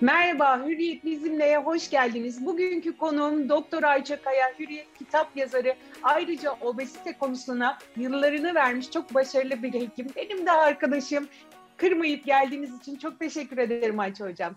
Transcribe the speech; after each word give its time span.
Merhaba, 0.00 0.66
Hürriyet 0.66 1.04
Bizimle'ye 1.04 1.58
hoş 1.58 1.90
geldiniz. 1.90 2.46
Bugünkü 2.46 2.96
konuğum 2.96 3.48
Doktor 3.48 3.82
Ayça 3.82 4.22
Kaya, 4.22 4.52
Hürriyet 4.58 4.98
kitap 4.98 5.36
yazarı. 5.36 5.74
Ayrıca 6.02 6.52
obezite 6.60 7.18
konusuna 7.18 7.78
yıllarını 7.96 8.54
vermiş 8.54 8.90
çok 8.90 9.14
başarılı 9.14 9.62
bir 9.62 9.74
hekim. 9.74 10.06
Benim 10.16 10.46
de 10.46 10.52
arkadaşım. 10.52 11.28
Kırmayıp 11.76 12.24
geldiğiniz 12.24 12.78
için 12.80 12.96
çok 12.96 13.20
teşekkür 13.20 13.58
ederim 13.58 14.00
Ayça 14.00 14.26
Hocam. 14.26 14.54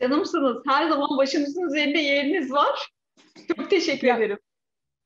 Canımsınız. 0.00 0.56
Her 0.68 0.88
zaman 0.88 1.18
başımızın 1.18 1.66
üzerinde 1.66 1.98
yeriniz 1.98 2.52
var. 2.52 2.88
Çok 3.56 3.70
teşekkür 3.70 4.08
ya, 4.08 4.16
ederim. 4.16 4.38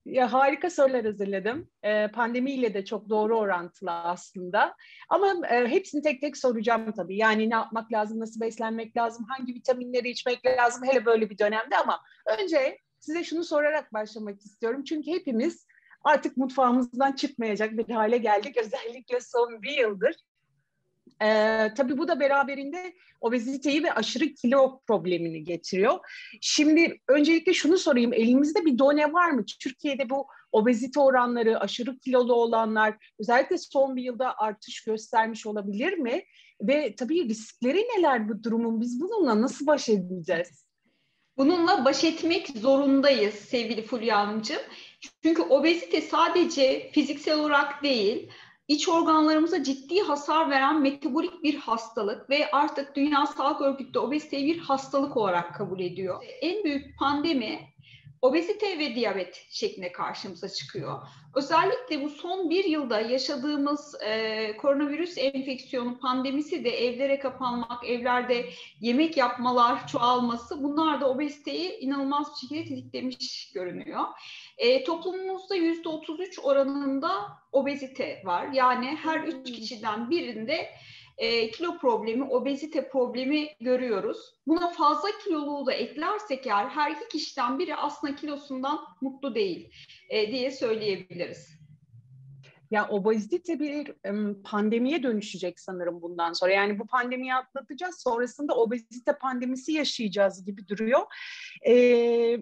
Ya 0.07 0.32
harika 0.32 0.70
sorular 0.70 1.04
hazırladım. 1.04 1.70
Ee, 1.82 2.09
pandemiyle 2.09 2.75
de 2.75 2.84
çok 2.84 3.09
doğru 3.09 3.38
orantılı 3.38 3.91
aslında. 3.91 4.75
Ama 5.09 5.46
e, 5.48 5.68
hepsini 5.68 6.02
tek 6.02 6.20
tek 6.20 6.36
soracağım 6.36 6.93
tabii. 6.93 7.16
Yani 7.16 7.50
ne 7.50 7.55
yapmak 7.55 7.93
lazım, 7.93 8.20
nasıl 8.20 8.41
beslenmek 8.41 8.97
lazım, 8.97 9.27
hangi 9.28 9.55
vitaminleri 9.55 10.11
içmek 10.11 10.47
lazım 10.47 10.84
hele 10.87 11.06
böyle 11.06 11.30
bir 11.30 11.38
dönemde 11.38 11.77
ama 11.77 12.00
önce 12.38 12.78
size 13.00 13.24
şunu 13.24 13.45
sorarak 13.45 13.92
başlamak 13.92 14.41
istiyorum. 14.41 14.84
Çünkü 14.84 15.11
hepimiz 15.11 15.66
artık 16.05 16.36
mutfağımızdan 16.36 17.12
çıkmayacak 17.12 17.73
bir 17.73 17.95
hale 17.95 18.19
geldik. 18.19 18.56
Özellikle 18.64 19.20
son 19.20 19.62
bir 19.62 19.78
yıldır. 19.78 20.16
Ee, 21.23 21.73
tabii 21.77 21.98
bu 21.98 22.09
da 22.09 22.20
beraberinde 22.20 22.95
obeziteyi 23.20 23.84
ve 23.84 23.93
aşırı 23.93 24.34
kilo 24.34 24.80
problemini 24.87 25.45
getiriyor. 25.45 25.98
Şimdi 26.41 27.01
öncelikle 27.09 27.55
şunu 27.55 27.79
sorayım, 27.79 28.12
elimizde 28.12 28.65
bir 28.65 28.79
done 28.79 29.12
var 29.12 29.30
mı? 29.30 29.45
Türkiye'de 29.61 30.11
bu 30.11 30.27
obezite 30.52 31.01
oranları, 31.01 31.61
aşırı 31.61 31.98
kilolu 31.98 32.34
olanlar 32.34 32.97
özellikle 33.19 33.59
son 33.59 33.97
bir 33.97 34.02
yılda 34.02 34.39
artış 34.39 34.84
göstermiş 34.84 35.47
olabilir 35.47 35.92
mi? 35.92 36.23
Ve 36.62 36.95
tabii 36.97 37.28
riskleri 37.28 37.78
neler 37.78 38.28
bu 38.28 38.45
durumun? 38.45 38.80
Biz 38.80 39.01
bununla 39.01 39.42
nasıl 39.42 39.67
baş 39.67 39.89
edeceğiz? 39.89 40.67
Bununla 41.36 41.84
baş 41.84 42.05
etmek 42.05 42.48
zorundayız 42.48 43.34
sevgili 43.34 43.83
Fulya 43.83 44.19
Hanımcığım. 44.19 44.62
Çünkü 45.23 45.42
obezite 45.42 46.01
sadece 46.01 46.91
fiziksel 46.92 47.39
olarak 47.39 47.83
değil, 47.83 48.30
iç 48.69 48.89
organlarımıza 48.89 49.62
ciddi 49.62 50.00
hasar 50.00 50.50
veren 50.50 50.83
metabolik 50.83 51.42
bir 51.42 51.55
hastalık 51.55 52.31
ve 52.31 52.50
artık 52.50 52.97
Dünya 52.97 53.27
Sağlık 53.27 53.61
Örgütü 53.61 53.95
de 53.95 53.98
obeziteyi 53.98 54.47
bir 54.47 54.58
hastalık 54.58 55.17
olarak 55.17 55.55
kabul 55.55 55.81
ediyor. 55.81 56.25
En 56.41 56.64
büyük 56.64 56.98
pandemi 56.98 57.75
obezite 58.22 58.78
ve 58.78 58.95
diyabet 58.95 59.47
şeklinde 59.50 59.92
karşımıza 59.92 60.48
çıkıyor. 60.48 60.98
Özellikle 61.34 62.05
bu 62.05 62.11
son 62.11 62.50
bir 62.50 62.64
yılda 62.64 63.00
yaşadığımız 63.00 63.95
e, 64.03 64.56
koronavirüs 64.56 65.19
enfeksiyonu 65.19 65.98
pandemisi 65.98 66.64
de 66.64 66.86
evlere 66.86 67.19
kapanmak, 67.19 67.84
evlerde 67.89 68.45
yemek 68.81 69.17
yapmalar 69.17 69.86
çoğalması 69.86 70.62
bunlar 70.62 71.00
da 71.00 71.11
obeziteyi 71.11 71.78
inanılmaz 71.78 72.27
bir 72.33 72.48
şekilde 72.48 72.69
tetiklemiş 72.69 73.53
görünüyor. 73.55 74.05
E, 74.58 74.84
toplumumuzda 74.84 75.56
%33 75.56 76.41
oranında 76.41 77.11
obezite 77.53 78.23
var. 78.25 78.48
Yani 78.53 78.86
her 78.86 79.20
üç 79.20 79.53
kişiden 79.53 80.11
birinde 80.11 80.70
e, 81.19 81.50
kilo 81.50 81.78
problemi, 81.78 82.25
obezite 82.25 82.89
problemi 82.89 83.48
görüyoruz. 83.61 84.34
Buna 84.47 84.70
fazla 84.70 85.09
kiloluğu 85.25 85.67
da 85.67 85.73
eklersek 85.73 86.47
eğer 86.47 86.67
her 86.67 86.91
iki 86.91 87.08
kişiden 87.08 87.58
biri 87.58 87.77
aslında 87.77 88.17
kilosundan 88.17 88.78
mutlu 89.00 89.34
değil 89.34 89.70
e, 90.11 90.33
diye 90.33 90.50
söyleyebiliriz. 90.50 91.56
Ya 92.70 92.89
obezite 92.89 93.61
bir 93.61 93.92
pandemiye 94.45 95.03
dönüşecek 95.03 95.61
sanırım 95.61 96.03
bundan 96.03 96.33
sonra. 96.33 96.53
Yani 96.53 96.78
bu 96.78 96.86
pandemiyi 96.86 97.34
atlatacağız. 97.34 98.03
Sonrasında 98.03 98.55
obezite 98.55 99.19
pandemisi 99.19 99.73
yaşayacağız 99.73 100.45
gibi 100.45 100.69
duruyor. 100.69 101.01
Ee, 101.67 102.39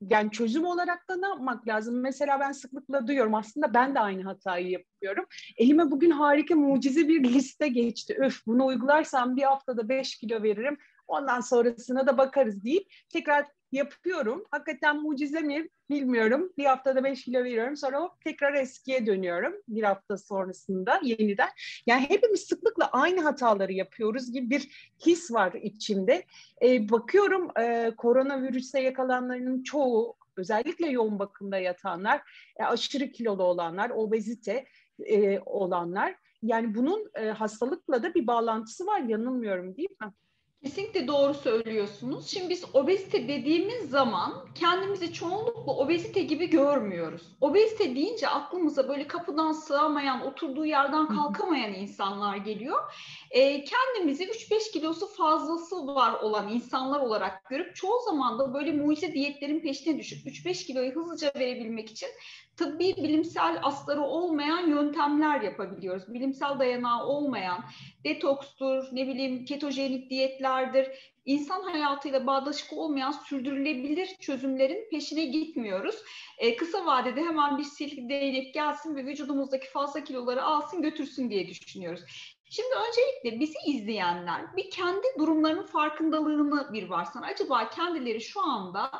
yani 0.00 0.30
çözüm 0.30 0.64
olarak 0.64 1.08
da 1.08 1.16
ne 1.16 1.26
yapmak 1.26 1.68
lazım? 1.68 2.00
Mesela 2.00 2.40
ben 2.40 2.52
sıklıkla 2.52 3.06
duyuyorum 3.06 3.34
aslında 3.34 3.74
ben 3.74 3.94
de 3.94 4.00
aynı 4.00 4.22
hatayı 4.22 4.70
yapıyorum. 4.70 5.24
Elime 5.56 5.90
bugün 5.90 6.10
harika 6.10 6.54
mucize 6.54 7.08
bir 7.08 7.24
liste 7.24 7.68
geçti. 7.68 8.16
Öf 8.18 8.46
bunu 8.46 8.66
uygularsam 8.66 9.36
bir 9.36 9.42
haftada 9.42 9.88
5 9.88 10.16
kilo 10.16 10.42
veririm. 10.42 10.78
Ondan 11.06 11.40
sonrasına 11.40 12.06
da 12.06 12.18
bakarız 12.18 12.64
deyip 12.64 12.92
tekrar 13.08 13.46
yapıyorum. 13.72 14.44
Hakikaten 14.50 15.02
mucize 15.02 15.40
mi 15.40 15.68
bilmiyorum. 15.90 16.52
Bir 16.58 16.64
haftada 16.64 17.04
5 17.04 17.24
kilo 17.24 17.44
veriyorum. 17.44 17.76
Sonra 17.76 18.00
hop 18.00 18.20
tekrar 18.24 18.54
eskiye 18.54 19.06
dönüyorum 19.06 19.54
bir 19.68 19.82
hafta 19.82 20.16
sonrasında 20.16 21.00
yeniden. 21.02 21.48
Yani 21.86 22.06
hepimiz 22.08 22.40
sıklıkla 22.40 22.90
aynı 22.92 23.20
hataları 23.20 23.72
yapıyoruz 23.72 24.32
gibi 24.32 24.50
bir 24.50 24.92
his 25.06 25.32
var 25.32 25.52
içimde. 25.52 26.24
Ee, 26.62 26.88
bakıyorum 26.88 27.48
e, 27.60 27.92
koronavirüse 27.96 28.80
yakalananların 28.80 29.62
çoğu 29.62 30.16
özellikle 30.36 30.88
yoğun 30.88 31.18
bakımda 31.18 31.58
yatanlar, 31.58 32.22
e, 32.56 32.64
aşırı 32.64 33.10
kilolu 33.10 33.42
olanlar, 33.42 33.90
obezite 33.90 34.66
e, 35.06 35.40
olanlar. 35.40 36.14
Yani 36.42 36.74
bunun 36.74 37.10
e, 37.14 37.28
hastalıkla 37.28 38.02
da 38.02 38.14
bir 38.14 38.26
bağlantısı 38.26 38.86
var 38.86 39.00
yanılmıyorum 39.00 39.76
değil 39.76 39.90
mi? 40.00 40.12
Kesinlikle 40.62 41.06
doğru 41.06 41.34
söylüyorsunuz. 41.34 42.28
Şimdi 42.28 42.50
biz 42.50 42.64
obezite 42.74 43.28
dediğimiz 43.28 43.90
zaman 43.90 44.32
kendimizi 44.54 45.12
çoğunlukla 45.12 45.72
obezite 45.72 46.22
gibi 46.22 46.50
görmüyoruz. 46.50 47.22
Obezite 47.40 47.96
deyince 47.96 48.28
aklımıza 48.28 48.88
böyle 48.88 49.06
kapıdan 49.06 49.52
sığamayan, 49.52 50.26
oturduğu 50.26 50.66
yerden 50.66 51.08
kalkamayan 51.08 51.74
insanlar 51.74 52.36
geliyor. 52.36 52.78
E, 53.30 53.64
kendimizi 53.64 54.24
3-5 54.24 54.72
kilosu 54.72 55.06
fazlası 55.06 55.86
var 55.86 56.12
olan 56.20 56.48
insanlar 56.48 57.00
olarak 57.00 57.50
görüp 57.50 57.76
çoğu 57.76 58.00
zaman 58.04 58.38
da 58.38 58.54
böyle 58.54 58.72
mucize 58.72 59.12
diyetlerin 59.12 59.60
peşine 59.60 59.98
düşüp 59.98 60.26
3-5 60.26 60.66
kiloyu 60.66 60.94
hızlıca 60.94 61.32
verebilmek 61.36 61.90
için 61.90 62.08
tıbbi 62.58 62.96
bilimsel 62.96 63.58
asları 63.62 64.02
olmayan 64.02 64.68
yöntemler 64.68 65.40
yapabiliyoruz. 65.40 66.14
Bilimsel 66.14 66.58
dayanağı 66.58 67.06
olmayan 67.06 67.64
detokstur, 68.04 68.84
ne 68.92 69.08
bileyim 69.08 69.44
ketojenik 69.44 70.10
diyetlerdir, 70.10 70.88
insan 71.24 71.62
hayatıyla 71.62 72.26
bağdaşık 72.26 72.72
olmayan 72.72 73.12
sürdürülebilir 73.12 74.06
çözümlerin 74.20 74.88
peşine 74.90 75.24
gitmiyoruz. 75.24 75.96
Ee, 76.38 76.56
kısa 76.56 76.86
vadede 76.86 77.20
hemen 77.20 77.58
bir 77.58 77.64
silk 77.64 78.08
değnek 78.08 78.54
gelsin 78.54 78.96
ve 78.96 79.06
vücudumuzdaki 79.06 79.70
fazla 79.70 80.04
kiloları 80.04 80.42
alsın 80.42 80.82
götürsün 80.82 81.30
diye 81.30 81.48
düşünüyoruz. 81.48 82.37
Şimdi 82.50 82.68
öncelikle 82.88 83.40
bizi 83.40 83.58
izleyenler 83.66 84.56
bir 84.56 84.70
kendi 84.70 85.06
durumlarının 85.18 85.66
farkındalığını 85.66 86.72
bir 86.72 86.88
varsan 86.88 87.22
acaba 87.22 87.70
kendileri 87.70 88.20
şu 88.20 88.40
anda 88.40 88.90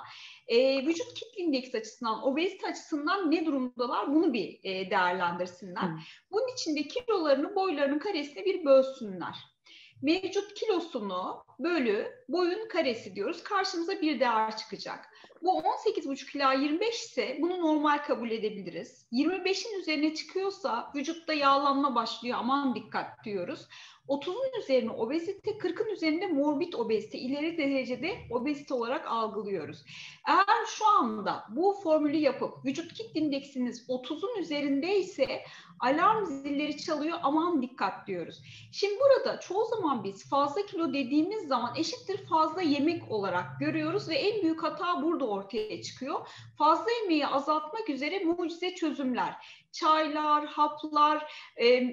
e, 0.48 0.86
vücut 0.86 1.14
kitle 1.14 1.42
indeksi 1.42 1.78
açısından, 1.78 2.26
obezite 2.26 2.66
açısından 2.66 3.30
ne 3.30 3.46
durumdalar 3.46 4.14
bunu 4.14 4.32
bir 4.32 4.60
e, 4.62 4.90
değerlendirsinler. 4.90 5.82
Hmm. 5.82 5.98
Bunun 6.30 6.52
için 6.52 6.76
de 6.76 6.82
kilolarını 6.82 7.54
boylarının 7.54 7.98
karesine 7.98 8.44
bir 8.44 8.64
bölsünler. 8.64 9.34
Mevcut 10.02 10.54
kilosunu 10.54 11.44
bölü 11.58 12.12
boyun 12.28 12.68
karesi 12.68 13.14
diyoruz. 13.14 13.42
Karşımıza 13.42 14.00
bir 14.00 14.20
değer 14.20 14.56
çıkacak. 14.56 15.08
Bu 15.42 15.60
18,5 15.60 16.36
ila 16.36 16.52
25 16.52 16.94
ise 16.94 17.38
bunu 17.40 17.60
normal 17.60 17.98
kabul 17.98 18.30
edebiliriz. 18.30 19.06
25'in 19.12 19.80
üzerine 19.80 20.14
çıkıyorsa 20.14 20.92
vücutta 20.94 21.32
yağlanma 21.32 21.94
başlıyor 21.94 22.38
aman 22.40 22.74
dikkat 22.74 23.24
diyoruz. 23.24 23.68
30'un 24.08 24.60
üzerine 24.60 24.90
obezite, 24.90 25.50
40'ın 25.50 25.88
üzerinde 25.88 26.26
morbid 26.26 26.72
obezite, 26.72 27.18
ileri 27.18 27.58
derecede 27.58 28.18
obezite 28.30 28.74
olarak 28.74 29.06
algılıyoruz. 29.06 29.84
Eğer 30.28 30.66
şu 30.66 30.86
anda 30.86 31.44
bu 31.50 31.76
formülü 31.82 32.16
yapıp 32.16 32.64
vücut 32.64 32.94
kitle 32.94 33.20
indeksiniz 33.20 33.88
30'un 33.88 34.40
üzerindeyse 34.40 35.42
alarm 35.80 36.26
zilleri 36.26 36.76
çalıyor 36.76 37.18
aman 37.22 37.62
dikkat 37.62 38.06
diyoruz. 38.06 38.42
Şimdi 38.72 38.94
burada 39.00 39.40
çoğu 39.40 39.64
zaman 39.64 40.04
biz 40.04 40.28
fazla 40.28 40.66
kilo 40.66 40.92
dediğimiz 40.92 41.48
zaman 41.48 41.74
eşittir 41.76 42.26
fazla 42.26 42.62
yemek 42.62 43.10
olarak 43.10 43.60
görüyoruz 43.60 44.08
ve 44.08 44.14
en 44.14 44.42
büyük 44.42 44.62
hata 44.62 45.02
burada 45.02 45.28
ortaya 45.28 45.82
çıkıyor. 45.82 46.28
Fazla 46.58 46.90
yemeği 47.02 47.26
azaltmak 47.26 47.90
üzere 47.90 48.24
mucize 48.24 48.74
çözümler 48.74 49.34
çaylar, 49.80 50.46
haplar, 50.46 51.32
e, 51.56 51.66
e, 51.66 51.88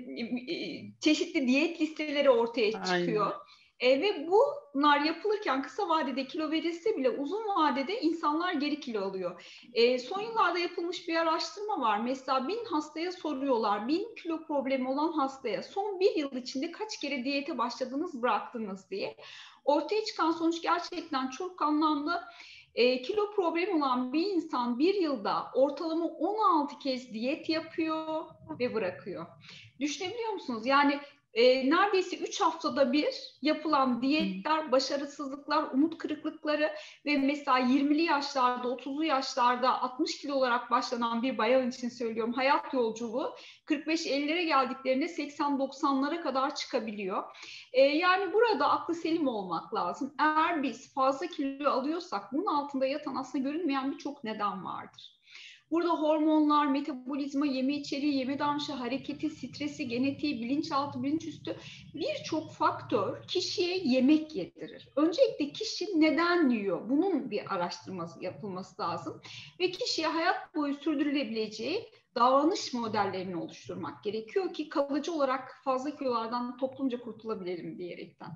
çeşitli 0.99 1.47
diyet 1.47 1.81
listeleri 1.81 2.29
ortaya 2.29 2.71
çıkıyor. 2.71 3.25
Aynen. 3.25 3.45
E, 3.79 4.01
ve 4.01 4.27
bunlar 4.27 4.99
yapılırken 4.99 5.63
kısa 5.63 5.89
vadede 5.89 6.27
kilo 6.27 6.51
verilse 6.51 6.97
bile 6.97 7.09
uzun 7.09 7.43
vadede 7.43 8.01
insanlar 8.01 8.53
geri 8.53 8.79
kilo 8.79 9.01
alıyor. 9.01 9.43
E, 9.73 9.99
son 9.99 10.21
yıllarda 10.21 10.59
yapılmış 10.59 11.07
bir 11.07 11.15
araştırma 11.15 11.81
var. 11.81 11.99
Mesela 11.99 12.47
bin 12.47 12.65
hastaya 12.65 13.11
soruyorlar. 13.11 13.87
Bin 13.87 14.15
kilo 14.15 14.43
problemi 14.43 14.89
olan 14.89 15.11
hastaya 15.11 15.63
son 15.63 15.99
bir 15.99 16.15
yıl 16.15 16.35
içinde 16.35 16.71
kaç 16.71 16.99
kere 16.99 17.23
diyete 17.23 17.57
başladınız 17.57 18.21
bıraktınız 18.21 18.89
diye. 18.89 19.15
Ortaya 19.65 20.05
çıkan 20.05 20.31
sonuç 20.31 20.61
gerçekten 20.61 21.29
çok 21.29 21.61
anlamlı. 21.61 22.21
E, 22.75 23.01
kilo 23.01 23.31
problemi 23.31 23.75
olan 23.75 24.13
bir 24.13 24.27
insan 24.27 24.79
bir 24.79 24.93
yılda 24.93 25.51
ortalama 25.53 26.05
16 26.05 26.79
kez 26.79 27.13
diyet 27.13 27.49
yapıyor 27.49 28.25
ve 28.59 28.73
bırakıyor. 28.73 29.25
Düşünebiliyor 29.79 30.33
musunuz? 30.33 30.65
Yani 30.65 30.99
e, 31.35 31.69
neredeyse 31.69 32.17
3 32.17 32.41
haftada 32.41 32.93
bir 32.93 33.35
yapılan 33.41 34.01
diyetler, 34.01 34.71
başarısızlıklar, 34.71 35.63
umut 35.73 35.97
kırıklıkları 35.97 36.71
ve 37.05 37.17
mesela 37.17 37.59
20'li 37.59 38.01
yaşlarda, 38.01 38.67
30'lu 38.67 39.03
yaşlarda 39.03 39.81
60 39.81 40.17
kilo 40.17 40.35
olarak 40.35 40.71
başlanan 40.71 41.23
bir 41.23 41.37
bayan 41.37 41.69
için 41.69 41.89
söylüyorum 41.89 42.33
hayat 42.33 42.73
yolculuğu 42.73 43.35
45-50'lere 43.65 44.43
geldiklerinde 44.45 45.05
80-90'lara 45.05 46.23
kadar 46.23 46.55
çıkabiliyor. 46.55 47.23
E, 47.73 47.81
yani 47.81 48.33
burada 48.33 48.69
aklı 48.69 48.95
selim 48.95 49.27
olmak 49.27 49.73
lazım. 49.73 50.13
Eğer 50.19 50.63
biz 50.63 50.93
fazla 50.93 51.27
kilo 51.27 51.69
alıyorsak 51.69 52.33
bunun 52.33 52.45
altında 52.45 52.85
yatan 52.85 53.15
aslında 53.15 53.49
görünmeyen 53.49 53.91
birçok 53.91 54.23
neden 54.23 54.65
vardır. 54.65 55.14
Burada 55.71 55.89
hormonlar, 55.89 56.65
metabolizma, 56.67 57.45
yeme 57.45 57.73
içeriği, 57.73 58.17
yeme 58.17 58.39
davranışı, 58.39 58.73
hareketi, 58.73 59.29
stresi, 59.29 59.87
genetiği, 59.87 60.41
bilinçaltı, 60.41 61.03
bilinçüstü 61.03 61.55
birçok 61.93 62.51
faktör 62.51 63.27
kişiye 63.27 63.77
yemek 63.77 64.35
yedirir. 64.35 64.89
Öncelikle 64.95 65.49
kişi 65.49 65.85
neden 65.95 66.49
yiyor? 66.49 66.89
Bunun 66.89 67.31
bir 67.31 67.55
araştırması 67.55 68.23
yapılması 68.23 68.81
lazım. 68.81 69.21
Ve 69.59 69.71
kişiye 69.71 70.07
hayat 70.07 70.55
boyu 70.55 70.73
sürdürülebileceği 70.73 71.89
davranış 72.15 72.73
modellerini 72.73 73.35
oluşturmak 73.35 74.03
gerekiyor 74.03 74.53
ki 74.53 74.69
kalıcı 74.69 75.13
olarak 75.13 75.61
fazla 75.63 75.95
kilolardan 75.95 76.57
toplumca 76.57 76.99
kurtulabilirim 77.01 77.77
diyerekten. 77.77 78.29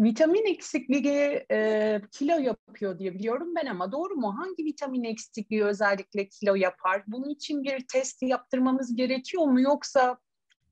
Vitamin 0.00 0.46
eksikliği 0.46 1.46
e, 1.50 2.00
kilo 2.12 2.38
yapıyor 2.38 2.98
diye 2.98 3.14
biliyorum 3.14 3.54
ben 3.56 3.66
ama 3.66 3.92
doğru 3.92 4.14
mu? 4.14 4.34
Hangi 4.38 4.64
vitamin 4.64 5.04
eksikliği 5.04 5.64
özellikle 5.64 6.28
kilo 6.28 6.54
yapar? 6.54 7.02
Bunun 7.06 7.28
için 7.28 7.62
bir 7.62 7.86
test 7.92 8.22
yaptırmamız 8.22 8.96
gerekiyor 8.96 9.44
mu? 9.44 9.60
Yoksa 9.60 10.18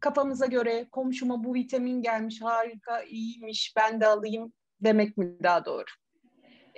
kafamıza 0.01 0.47
göre 0.47 0.89
komşuma 0.93 1.45
bu 1.45 1.55
vitamin 1.55 2.03
gelmiş 2.03 2.43
harika 2.43 3.03
iyiymiş 3.03 3.73
ben 3.77 4.01
de 4.01 4.07
alayım 4.07 4.53
demek 4.81 5.17
mi 5.17 5.37
daha 5.43 5.65
doğru? 5.65 5.85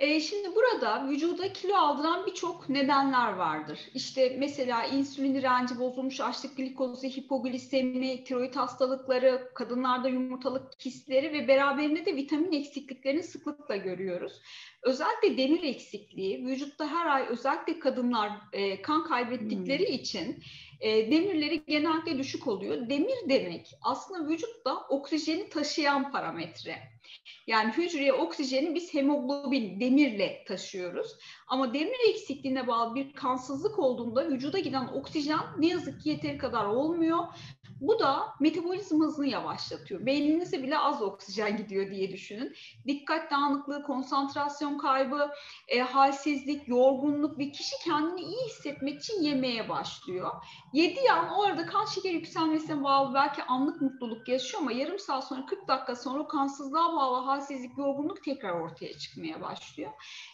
E, 0.01 0.19
şimdi 0.19 0.55
burada 0.55 1.09
vücuda 1.09 1.53
kilo 1.53 1.75
aldıran 1.75 2.25
birçok 2.25 2.69
nedenler 2.69 3.33
vardır. 3.33 3.79
İşte 3.93 4.35
mesela 4.39 4.85
insülin 4.85 5.35
direnci 5.35 5.79
bozulmuş, 5.79 6.21
açlık 6.21 6.57
glikozu, 6.57 7.07
hipoglisemi, 7.07 8.23
tiroid 8.23 8.55
hastalıkları, 8.55 9.51
kadınlarda 9.55 10.09
yumurtalık 10.09 10.79
kistleri 10.79 11.33
ve 11.33 11.47
beraberinde 11.47 12.05
de 12.05 12.15
vitamin 12.15 12.51
eksikliklerini 12.51 13.23
sıklıkla 13.23 13.75
görüyoruz. 13.75 14.41
Özellikle 14.83 15.37
demir 15.37 15.63
eksikliği, 15.63 16.45
vücutta 16.45 16.87
her 16.87 17.05
ay 17.05 17.27
özellikle 17.29 17.79
kadınlar 17.79 18.31
e, 18.53 18.81
kan 18.81 19.03
kaybettikleri 19.03 19.87
hmm. 19.87 19.95
için 19.95 20.43
e, 20.79 21.11
demirleri 21.11 21.65
genellikle 21.67 22.17
düşük 22.17 22.47
oluyor. 22.47 22.89
Demir 22.89 23.29
demek 23.29 23.73
aslında 23.81 24.29
vücutta 24.29 24.87
oksijeni 24.89 25.49
taşıyan 25.49 26.11
parametre. 26.11 27.00
Yani 27.47 27.71
hücreye 27.71 28.13
oksijeni 28.13 28.75
biz 28.75 28.93
hemoglobin, 28.93 29.79
demirle 29.79 30.43
taşıyoruz. 30.47 31.11
Ama 31.47 31.73
demir 31.73 32.09
eksikliğine 32.09 32.67
bağlı 32.67 32.95
bir 32.95 33.13
kansızlık 33.13 33.79
olduğunda 33.79 34.29
vücuda 34.29 34.59
giden 34.59 34.87
oksijen 34.87 35.39
ne 35.57 35.67
yazık 35.67 36.01
ki 36.01 36.09
yeteri 36.09 36.37
kadar 36.37 36.65
olmuyor. 36.65 37.27
Bu 37.81 37.99
da 37.99 38.33
metabolizma 38.39 39.05
hızını 39.05 39.27
yavaşlatıyor. 39.27 40.05
Beyninize 40.05 40.63
bile 40.63 40.77
az 40.77 41.01
oksijen 41.01 41.57
gidiyor 41.57 41.91
diye 41.91 42.11
düşünün. 42.11 42.55
Dikkat 42.87 43.31
dağınıklığı, 43.31 43.83
konsantrasyon 43.83 44.77
kaybı, 44.77 45.29
e, 45.67 45.79
halsizlik, 45.79 46.67
yorgunluk 46.67 47.39
ve 47.39 47.51
kişi 47.51 47.75
kendini 47.83 48.21
iyi 48.21 48.45
hissetmek 48.45 48.99
için 48.99 49.21
yemeye 49.21 49.69
başlıyor. 49.69 50.31
Yediği 50.73 51.11
an 51.11 51.29
o 51.29 51.43
arada 51.43 51.65
kan 51.65 51.85
şekeri 51.85 52.13
yükselmesine 52.13 52.83
bağlı 52.83 53.13
belki 53.13 53.43
anlık 53.43 53.81
mutluluk 53.81 54.27
yaşıyor 54.27 54.61
ama 54.61 54.71
yarım 54.71 54.99
saat 54.99 55.27
sonra 55.27 55.45
40 55.45 55.67
dakika 55.67 55.95
sonra 55.95 56.27
kansızlığa 56.27 56.93
bağlı 56.93 57.00
halsizlik, 57.01 57.77
yorgunluk 57.77 58.23
tekrar 58.23 58.51
ortaya 58.51 58.93
çıkmaya 58.97 59.41
başlıyor. 59.41 59.91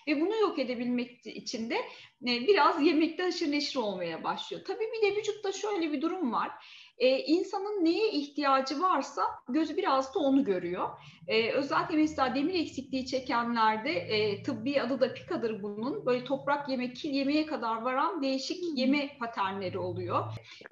Ve 0.08 0.22
bunu 0.22 0.36
yok 0.36 0.60
edebilmek 0.60 1.28
için 1.28 1.70
de 1.70 1.76
e, 2.22 2.48
biraz 2.48 2.82
yemekte 2.82 3.24
haşır 3.24 3.52
neşir 3.52 3.80
olmaya 3.80 4.24
başlıyor. 4.24 4.64
Tabii 4.68 4.86
bir 4.94 5.02
de 5.02 5.16
vücutta 5.16 5.52
şöyle 5.52 5.92
bir 5.92 6.02
durum 6.02 6.34
var 6.34 6.52
e, 6.98 7.20
insanın 7.20 7.86
neye 7.86 8.12
ihtiyacı 8.12 8.82
varsa 8.82 9.22
gözü 9.50 9.78
biraz 9.78 10.16
da 10.16 10.20
onu 10.20 10.44
görüyor. 10.44 10.90
E, 11.28 11.52
özellikle 11.52 11.96
mesela 11.96 12.36
demir 12.36 12.54
eksikliği 12.54 13.06
çekenlerde 13.06 13.92
e, 13.92 14.44
tıbbi 14.44 14.82
adı 14.82 15.00
da 15.00 15.14
pikadır 15.14 15.64
bunun. 15.64 16.06
Böyle 16.06 16.24
toprak 16.24 16.70
yeme, 16.70 16.94
kil 16.94 17.10
yemeye 17.10 17.46
kadar 17.46 17.82
varan 17.82 18.22
değişik 18.22 18.64
yeme 18.78 19.18
paternleri 19.20 19.80
oluyor. 19.80 20.24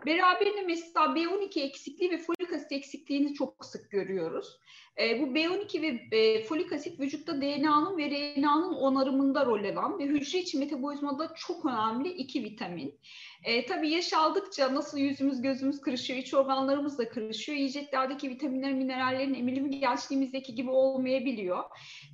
Beraberinde 0.06 0.62
mesela 0.62 1.06
B12 1.06 1.62
eksikliği 1.62 2.12
ve 2.12 2.18
folik 2.18 2.54
asit 2.54 2.72
eksikliğini 2.72 3.34
çok 3.34 3.66
sık 3.66 3.92
görüyoruz. 3.92 4.60
E, 5.00 5.22
bu 5.22 5.26
B12 5.36 5.82
ve 5.82 6.18
e, 6.18 6.44
folik 6.44 6.74
asit 6.74 7.00
vücutta 7.00 7.42
DNA'nın 7.42 7.98
ve 7.98 8.10
RNA'nın 8.10 8.74
onarımında 8.74 9.46
rol 9.46 9.64
alan 9.66 10.00
ve 10.00 10.06
hücre 10.06 10.40
içi 10.40 10.58
metabolizmada 10.58 11.34
çok 11.36 11.66
önemli 11.66 12.10
iki 12.10 12.44
vitamin. 12.44 13.00
E, 13.44 13.66
tabii 13.66 13.90
yaş 13.90 14.14
aldıkça 14.14 14.76
nasıl 14.76 14.98
yüzümüz 14.98 15.42
gözümüz 15.42 15.82
kırışıyor, 15.82 16.20
iç 16.20 16.34
organlarımız 16.34 16.98
da 16.98 17.10
kırışıyor. 17.10 17.58
Yiyeceklerdeki 17.58 18.30
vitaminlerin, 18.30 18.78
minerallerin 18.78 19.34
emilimi 19.34 19.80
gençliğimizdeki 19.80 20.45
gibi 20.54 20.70
olmayabiliyor. 20.70 21.64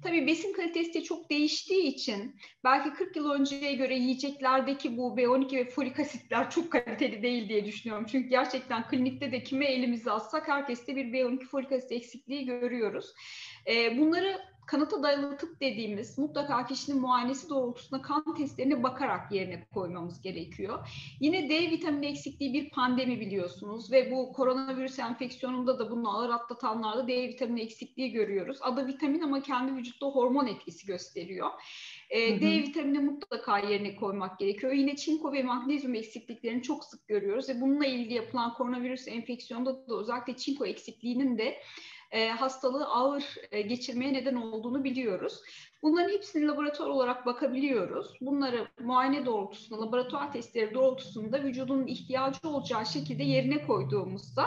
Tabii 0.04 0.28
besin 0.28 0.54
kalitesi 0.54 0.94
de 0.94 1.04
çok 1.04 1.30
değiştiği 1.30 1.84
için 1.84 2.36
belki 2.64 2.94
40 2.94 3.16
yıl 3.16 3.32
önceye 3.32 3.74
göre 3.74 3.96
yiyeceklerdeki 3.96 4.98
bu 4.98 5.18
B12 5.18 5.58
ve 5.58 5.70
folik 5.70 6.00
asitler 6.00 6.50
çok 6.50 6.72
kaliteli 6.72 7.24
değil 7.24 7.50
diye 7.50 7.66
düşünüyorum. 7.66 8.06
Çünkü 8.12 8.30
gerçekten 8.30 8.88
klinikte 8.88 9.32
de 9.32 9.44
kime 9.44 9.66
elimizi 9.66 10.12
atsak 10.12 10.48
herkeste 10.48 10.96
bir 10.96 11.06
B12 11.06 11.46
folik 11.46 11.72
asit 11.72 11.92
eksikliği 11.92 12.46
görüyoruz. 12.46 13.14
Bunları 13.98 14.51
kanıta 14.72 15.04
dayalı 15.04 15.38
tıp 15.38 15.62
dediğimiz 15.62 16.18
mutlaka 16.18 16.66
kişinin 16.66 17.02
muayenesi 17.02 17.50
doğrultusunda 17.50 18.02
kan 18.02 18.36
testlerine 18.38 18.84
bakarak 18.84 19.32
yerine 19.32 19.68
koymamız 19.74 20.22
gerekiyor. 20.22 20.88
Yine 21.20 21.50
D 21.50 21.72
vitamini 21.72 22.06
eksikliği 22.06 22.54
bir 22.54 22.70
pandemi 22.70 23.20
biliyorsunuz 23.20 23.92
ve 23.92 24.12
bu 24.12 24.34
koronavirüs 24.34 25.00
enfeksiyonunda 25.00 25.80
da 25.80 25.92
bunu 25.92 26.18
ağır 26.18 26.30
atlatanlarda 26.30 27.08
D 27.08 27.28
vitamini 27.28 27.62
eksikliği 27.62 28.12
görüyoruz. 28.12 28.58
Adı 28.62 28.88
vitamin 28.88 29.22
ama 29.22 29.42
kendi 29.42 29.76
vücutta 29.76 30.08
hormon 30.08 30.48
etkisi 30.48 30.88
gösteriyor. 30.88 31.50
E, 32.10 32.42
D 32.42 32.48
vitamini 32.52 33.00
mutlaka 33.00 33.60
yerine 33.60 33.96
koymak 33.96 34.40
gerekiyor. 34.40 34.74
Yine 34.74 34.96
çinko 34.96 35.34
ve 35.34 35.44
magnezyum 35.44 35.96
eksikliklerini 35.96 36.64
çok 36.64 36.86
sık 36.86 37.08
görüyoruz 37.08 37.50
ve 37.50 37.62
bununla 37.62 37.86
ilgili 37.86 38.14
yapılan 38.14 38.54
koronavirüs 38.54 39.08
enfeksiyonunda 39.08 39.88
da 39.90 39.96
özellikle 39.96 40.36
çinko 40.38 40.66
eksikliğinin 40.66 41.38
de 41.38 41.58
e, 42.12 42.30
hastalığı 42.30 42.88
ağır 42.88 43.24
e, 43.52 43.62
geçirmeye 43.62 44.14
neden 44.14 44.36
olduğunu 44.36 44.84
biliyoruz. 44.84 45.42
Bunların 45.84 46.10
hepsini 46.10 46.48
laboratuvar 46.48 46.90
olarak 46.90 47.26
bakabiliyoruz. 47.26 48.08
Bunları 48.22 48.68
muayene 48.80 49.26
doğrultusunda, 49.26 49.82
laboratuvar 49.82 50.34
testleri 50.34 50.74
doğrultusunda 50.74 51.44
vücudun 51.44 51.88
ihtiyacı 51.88 52.50
olacağı 52.50 52.86
şekilde 52.86 53.24
yerine 53.24 53.66
koyduğumuzda 53.68 54.46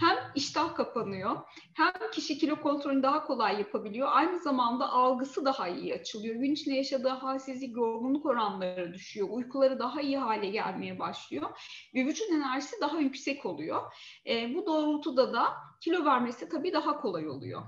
hem 0.00 0.16
iştah 0.34 0.74
kapanıyor, 0.74 1.36
hem 1.74 1.92
kişi 2.12 2.38
kilo 2.38 2.60
kontrolünü 2.60 3.02
daha 3.02 3.24
kolay 3.26 3.58
yapabiliyor. 3.58 4.08
Aynı 4.10 4.38
zamanda 4.38 4.88
algısı 4.88 5.44
daha 5.44 5.68
iyi 5.68 5.94
açılıyor. 5.94 6.34
Gün 6.34 6.52
içinde 6.52 6.74
yaşadığı 6.74 7.08
halsizlik, 7.08 7.76
yorgunluk 7.76 8.26
oranları 8.26 8.94
düşüyor. 8.94 9.28
Uykuları 9.30 9.78
daha 9.78 10.00
iyi 10.00 10.18
hale 10.18 10.50
gelmeye 10.50 10.98
başlıyor. 10.98 11.50
Ve 11.94 12.04
vücut 12.04 12.30
enerjisi 12.30 12.76
daha 12.80 12.98
yüksek 12.98 13.46
oluyor. 13.46 13.82
E, 14.26 14.54
bu 14.54 14.66
doğrultuda 14.66 15.32
da 15.32 15.46
kilo 15.80 16.04
vermesi 16.04 16.48
tabii 16.48 16.72
daha 16.72 17.00
kolay 17.00 17.28
oluyor. 17.28 17.62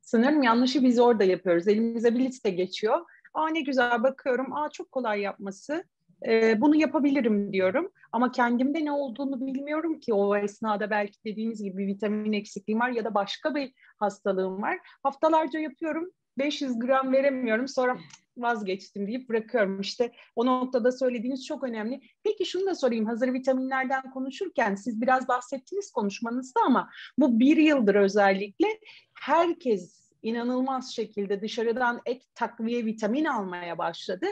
Sanırım 0.00 0.42
yanlışı 0.42 0.82
biz 0.82 0.98
orada 0.98 1.24
yapıyoruz. 1.24 1.68
Elimize 1.68 2.14
bir 2.14 2.20
liste 2.20 2.50
geçiyor. 2.50 3.04
Aa 3.34 3.48
ne 3.48 3.60
güzel 3.60 4.02
bakıyorum. 4.02 4.52
Aa 4.52 4.70
çok 4.70 4.92
kolay 4.92 5.20
yapması. 5.20 5.84
Ee, 6.26 6.60
bunu 6.60 6.76
yapabilirim 6.76 7.52
diyorum. 7.52 7.92
Ama 8.12 8.32
kendimde 8.32 8.84
ne 8.84 8.92
olduğunu 8.92 9.46
bilmiyorum 9.46 10.00
ki 10.00 10.14
o 10.14 10.36
esnada 10.36 10.90
belki 10.90 11.24
dediğiniz 11.24 11.62
gibi 11.62 11.86
vitamin 11.86 12.32
eksikliğim 12.32 12.80
var 12.80 12.90
ya 12.90 13.04
da 13.04 13.14
başka 13.14 13.54
bir 13.54 13.72
hastalığım 13.98 14.62
var. 14.62 14.78
Haftalarca 15.02 15.60
yapıyorum. 15.60 16.10
500 16.38 16.78
gram 16.78 17.12
veremiyorum. 17.12 17.68
Sonra 17.68 17.98
vazgeçtim 18.36 19.06
deyip 19.06 19.28
bırakıyorum. 19.28 19.80
İşte 19.80 20.12
o 20.36 20.46
noktada 20.46 20.92
söylediğiniz 20.92 21.46
çok 21.46 21.64
önemli. 21.64 22.00
Peki 22.24 22.46
şunu 22.46 22.66
da 22.66 22.74
sorayım. 22.74 23.06
Hazır 23.06 23.32
vitaminlerden 23.32 24.10
konuşurken 24.10 24.74
siz 24.74 25.00
biraz 25.00 25.28
bahsettiniz 25.28 25.90
konuşmanızda 25.90 26.60
ama 26.66 26.90
bu 27.18 27.40
bir 27.40 27.56
yıldır 27.56 27.94
özellikle 27.94 28.66
herkes 29.14 30.07
inanılmaz 30.22 30.94
şekilde 30.94 31.42
dışarıdan 31.42 32.00
ek 32.06 32.24
takviye 32.34 32.86
vitamin 32.86 33.24
almaya 33.24 33.78
başladı. 33.78 34.26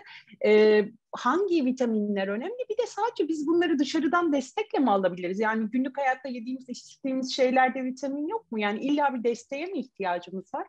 Ee, 0.45 0.85
hangi 1.13 1.65
vitaminler 1.65 2.29
önemli? 2.29 2.67
Bir 2.71 2.79
de 2.79 2.87
sadece 2.87 3.29
biz 3.29 3.47
bunları 3.47 3.79
dışarıdan 3.79 4.33
destekle 4.33 4.79
mi 4.79 4.91
alabiliriz? 4.91 5.41
Yani 5.41 5.71
günlük 5.71 5.99
hayatta 5.99 6.29
yediğimiz, 6.29 6.69
içtiğimiz 6.69 7.37
şeylerde 7.37 7.85
vitamin 7.85 8.29
yok 8.29 8.53
mu? 8.53 8.61
Yani 8.61 8.81
illa 8.81 9.15
bir 9.15 9.25
desteğe 9.25 9.67
mi 9.67 9.79
ihtiyacımız 9.79 10.55
var? 10.55 10.67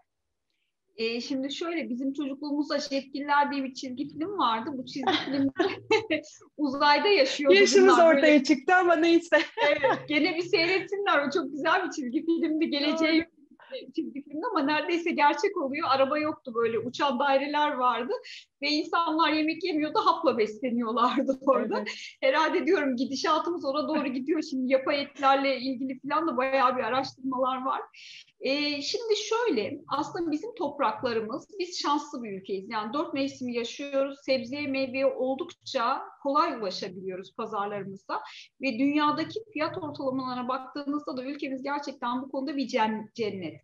E, 0.98 1.22
şimdi 1.22 1.54
şöyle 1.54 1.90
bizim 1.90 2.14
çocukluğumuzda 2.14 2.80
Şefkiller 2.80 3.52
diye 3.52 3.64
bir 3.64 3.74
çizgi 3.74 4.10
film 4.10 4.38
vardı. 4.38 4.70
Bu 4.74 4.86
çizgi 4.86 5.12
film 5.26 5.52
uzayda 6.58 7.08
yaşıyordu. 7.08 7.56
Yaşımız 7.56 7.94
ortaya 7.94 8.22
böyle... 8.22 8.44
çıktı 8.44 8.76
ama 8.76 8.96
neyse. 8.96 9.38
evet, 9.70 10.08
gene 10.08 10.36
bir 10.36 10.42
seyretsinler. 10.42 11.28
O 11.28 11.32
çok 11.32 11.52
güzel 11.52 11.86
bir 11.86 11.92
çizgi 11.92 12.26
filmdi. 12.26 12.70
Geleceği 12.70 13.26
çizgi 13.96 14.24
filmdi 14.24 14.46
ama 14.52 14.62
neredeyse 14.62 15.12
gerçek 15.12 15.58
oluyor. 15.58 15.88
Araba 15.92 16.18
yoktu 16.18 16.54
böyle 16.56 16.80
uçan 16.80 17.20
daireler 17.20 17.72
vardı 17.72 18.14
ve 18.62 18.70
insanlar 18.70 19.34
yemek 19.34 19.64
yemiyordu 19.64 20.00
hapla 20.00 20.38
besleniyorlardı 20.38 21.40
orada. 21.46 21.78
Evet. 21.78 21.88
Herhalde 22.22 22.66
diyorum 22.66 22.96
gidişatımız 22.96 23.66
ona 23.66 23.88
doğru 23.88 24.08
gidiyor. 24.08 24.42
Şimdi 24.50 24.72
yapay 24.72 25.02
etlerle 25.02 25.60
ilgili 25.60 26.00
falan 26.00 26.28
da 26.28 26.38
bayağı 26.38 26.78
bir 26.78 26.84
araştırmalar 26.84 27.66
var. 27.66 27.82
Ee, 28.40 28.82
şimdi 28.82 29.14
şöyle 29.16 29.82
aslında 29.88 30.32
bizim 30.32 30.56
topraklarımız 30.56 31.48
biz 31.60 31.82
şanslı 31.82 32.24
bir 32.24 32.42
ülkeyiz. 32.42 32.70
Yani 32.70 32.94
dört 32.94 33.14
mevsimi 33.14 33.56
yaşıyoruz. 33.56 34.18
Sebzeye 34.26 34.68
meyveye 34.68 35.06
oldukça 35.06 36.02
kolay 36.24 36.54
ulaşabiliyoruz 36.54 37.36
pazarlarımızda. 37.36 38.22
Ve 38.62 38.80
dünyadaki 38.80 39.40
fiyat 39.54 39.78
ortalamalarına 39.78 40.48
baktığınızda 40.48 41.18
da 41.18 41.24
ülkemiz 41.24 41.64
gerçekten 41.64 42.22
bu 42.22 42.32
konuda 42.32 42.58
bir 42.58 42.68
cennet. 43.14 43.62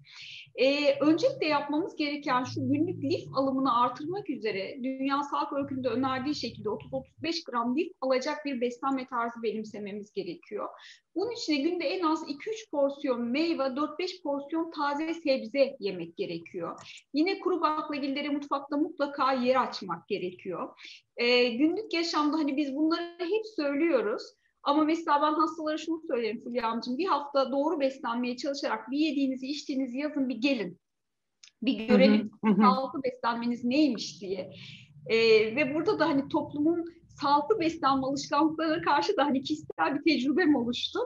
Ee, 0.55 0.99
öncelikle 0.99 1.47
yapmamız 1.47 1.95
gereken 1.95 2.43
şu 2.43 2.61
günlük 2.61 3.03
lif 3.03 3.23
alımını 3.35 3.81
artırmak 3.81 4.29
üzere 4.29 4.82
Dünya 4.83 5.23
Sağlık 5.23 5.53
Örgütü'nde 5.53 5.87
önerdiği 5.87 6.35
şekilde 6.35 6.69
30-35 6.69 7.51
gram 7.51 7.77
lif 7.77 7.91
alacak 8.01 8.45
bir 8.45 8.61
beslenme 8.61 9.07
tarzı 9.07 9.43
benimsememiz 9.43 10.13
gerekiyor. 10.13 10.69
Bunun 11.15 11.31
için 11.31 11.53
de 11.53 11.69
günde 11.69 11.85
en 11.85 12.03
az 12.03 12.23
2-3 12.23 12.71
porsiyon 12.71 13.21
meyve, 13.21 13.63
4-5 13.63 14.23
porsiyon 14.23 14.71
taze 14.71 15.13
sebze 15.13 15.75
yemek 15.79 16.17
gerekiyor. 16.17 16.79
Yine 17.13 17.39
kuru 17.39 17.61
baklagillere 17.61 18.29
mutfakta 18.29 18.77
mutlaka 18.77 19.33
yer 19.33 19.61
açmak 19.61 20.07
gerekiyor. 20.07 20.69
Ee, 21.17 21.49
günlük 21.49 21.93
yaşamda 21.93 22.37
hani 22.37 22.57
biz 22.57 22.75
bunları 22.75 23.19
hep 23.19 23.45
söylüyoruz. 23.55 24.23
Ama 24.63 24.83
mesela 24.83 25.21
ben 25.21 25.33
hastalara 25.33 25.77
şunu 25.77 26.01
söylerim 26.07 26.43
Fulya 26.43 26.81
bir 26.87 27.05
hafta 27.05 27.51
doğru 27.51 27.79
beslenmeye 27.79 28.37
çalışarak 28.37 28.91
bir 28.91 28.97
yediğinizi 28.97 29.47
içtiğinizi 29.47 29.97
yazın 29.97 30.29
bir 30.29 30.35
gelin. 30.35 30.79
Bir 31.65 31.87
görelim 31.87 32.31
sağlıklı 32.61 33.03
beslenmeniz 33.03 33.63
neymiş 33.63 34.21
diye. 34.21 34.53
Ee, 35.07 35.17
ve 35.55 35.75
burada 35.75 35.99
da 35.99 36.07
hani 36.07 36.29
toplumun 36.29 36.85
sağlıklı 37.21 37.59
beslenme 37.59 38.07
alışkanlıklarına 38.07 38.81
karşı 38.81 39.17
da 39.17 39.25
hani 39.25 39.41
kişisel 39.41 39.95
bir 39.95 40.03
tecrübem 40.03 40.55
oluştu. 40.55 40.99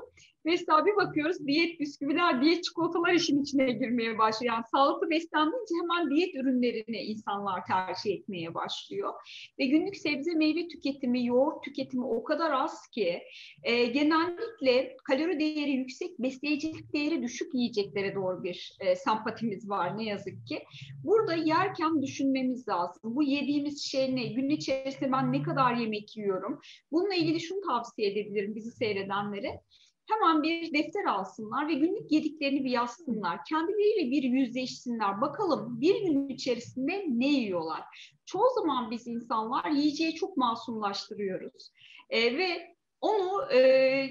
Mesela 0.47 0.85
bir 0.85 0.95
bakıyoruz 0.95 1.47
diyet 1.47 1.79
bisküviler, 1.79 2.41
diyet 2.41 2.63
çikolatalar 2.63 3.13
işin 3.13 3.41
içine 3.43 3.71
girmeye 3.71 4.17
başlıyor. 4.17 4.53
Yani 4.53 4.63
sağlıklı 4.71 5.09
beslendiğince 5.09 5.73
hemen 5.81 6.09
diyet 6.15 6.35
ürünlerini 6.35 6.97
insanlar 6.97 7.65
tercih 7.65 8.15
etmeye 8.15 8.53
başlıyor. 8.53 9.13
Ve 9.59 9.65
günlük 9.65 9.97
sebze 9.97 10.33
meyve 10.33 10.67
tüketimi, 10.67 11.25
yoğurt 11.25 11.63
tüketimi 11.63 12.05
o 12.05 12.23
kadar 12.23 12.51
az 12.51 12.87
ki 12.87 13.21
e, 13.63 13.85
genellikle 13.85 14.95
kalori 15.03 15.39
değeri 15.39 15.71
yüksek, 15.71 16.19
besleyicilik 16.19 16.93
değeri 16.93 17.21
düşük 17.21 17.53
yiyeceklere 17.53 18.15
doğru 18.15 18.43
bir 18.43 18.71
e, 18.79 18.95
sempatimiz 18.95 19.69
var 19.69 19.97
ne 19.97 20.03
yazık 20.03 20.47
ki. 20.47 20.63
Burada 21.03 21.33
yerken 21.35 22.01
düşünmemiz 22.01 22.67
lazım. 22.67 23.15
Bu 23.15 23.23
yediğimiz 23.23 23.83
şey 23.83 24.15
ne? 24.15 24.25
Gün 24.25 24.49
içerisinde 24.49 25.11
ben 25.11 25.31
ne 25.31 25.43
kadar 25.43 25.73
yemek 25.73 26.17
yiyorum? 26.17 26.59
Bununla 26.91 27.15
ilgili 27.15 27.39
şunu 27.39 27.61
tavsiye 27.61 28.11
edebilirim 28.11 28.55
bizi 28.55 28.71
seyredenlere 28.71 29.61
hemen 30.09 30.43
bir 30.43 30.73
defter 30.73 31.05
alsınlar 31.05 31.67
ve 31.67 31.73
günlük 31.73 32.11
yediklerini 32.11 32.63
bir 32.63 32.69
yazsınlar. 32.69 33.39
Kendileriyle 33.49 34.11
bir 34.11 34.23
yüzleşsinler. 34.23 35.21
Bakalım 35.21 35.81
bir 35.81 36.01
gün 36.01 36.29
içerisinde 36.29 37.05
ne 37.07 37.27
yiyorlar? 37.27 37.83
Çoğu 38.25 38.49
zaman 38.55 38.91
biz 38.91 39.07
insanlar 39.07 39.71
yiyeceği 39.71 40.15
çok 40.15 40.37
masumlaştırıyoruz. 40.37 41.71
E, 42.09 42.37
ve 42.37 42.75
onu 43.01 43.53
e, 43.53 44.09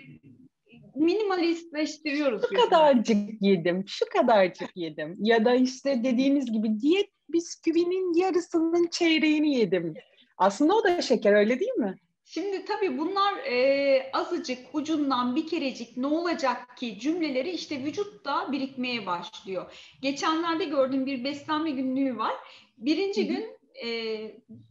minimalistleştiriyoruz. 0.94 2.42
Şu 2.48 2.54
kadarcık 2.54 3.42
yedim, 3.42 3.84
şu 3.86 4.04
kadarcık 4.12 4.70
yedim. 4.76 5.16
Ya 5.20 5.44
da 5.44 5.54
işte 5.54 6.04
dediğiniz 6.04 6.52
gibi 6.52 6.80
diyet 6.80 7.10
bisküvinin 7.28 8.14
yarısının 8.14 8.88
çeyreğini 8.88 9.54
yedim. 9.54 9.94
Aslında 10.38 10.74
o 10.74 10.84
da 10.84 11.02
şeker 11.02 11.32
öyle 11.32 11.60
değil 11.60 11.74
mi? 11.74 11.96
Şimdi 12.28 12.64
tabii 12.64 12.98
bunlar 12.98 13.36
e, 13.36 14.10
azıcık 14.12 14.58
ucundan 14.72 15.36
bir 15.36 15.46
kerecik 15.46 15.96
ne 15.96 16.06
olacak 16.06 16.76
ki 16.76 16.98
cümleleri 16.98 17.50
işte 17.50 17.84
vücutta 17.84 18.52
birikmeye 18.52 19.06
başlıyor. 19.06 19.72
Geçenlerde 20.02 20.64
gördüğüm 20.64 21.06
bir 21.06 21.24
beslenme 21.24 21.70
günlüğü 21.70 22.18
var. 22.18 22.34
Birinci 22.78 23.28
Hı-hı. 23.28 23.28
gün 23.28 23.55
e, 23.84 24.20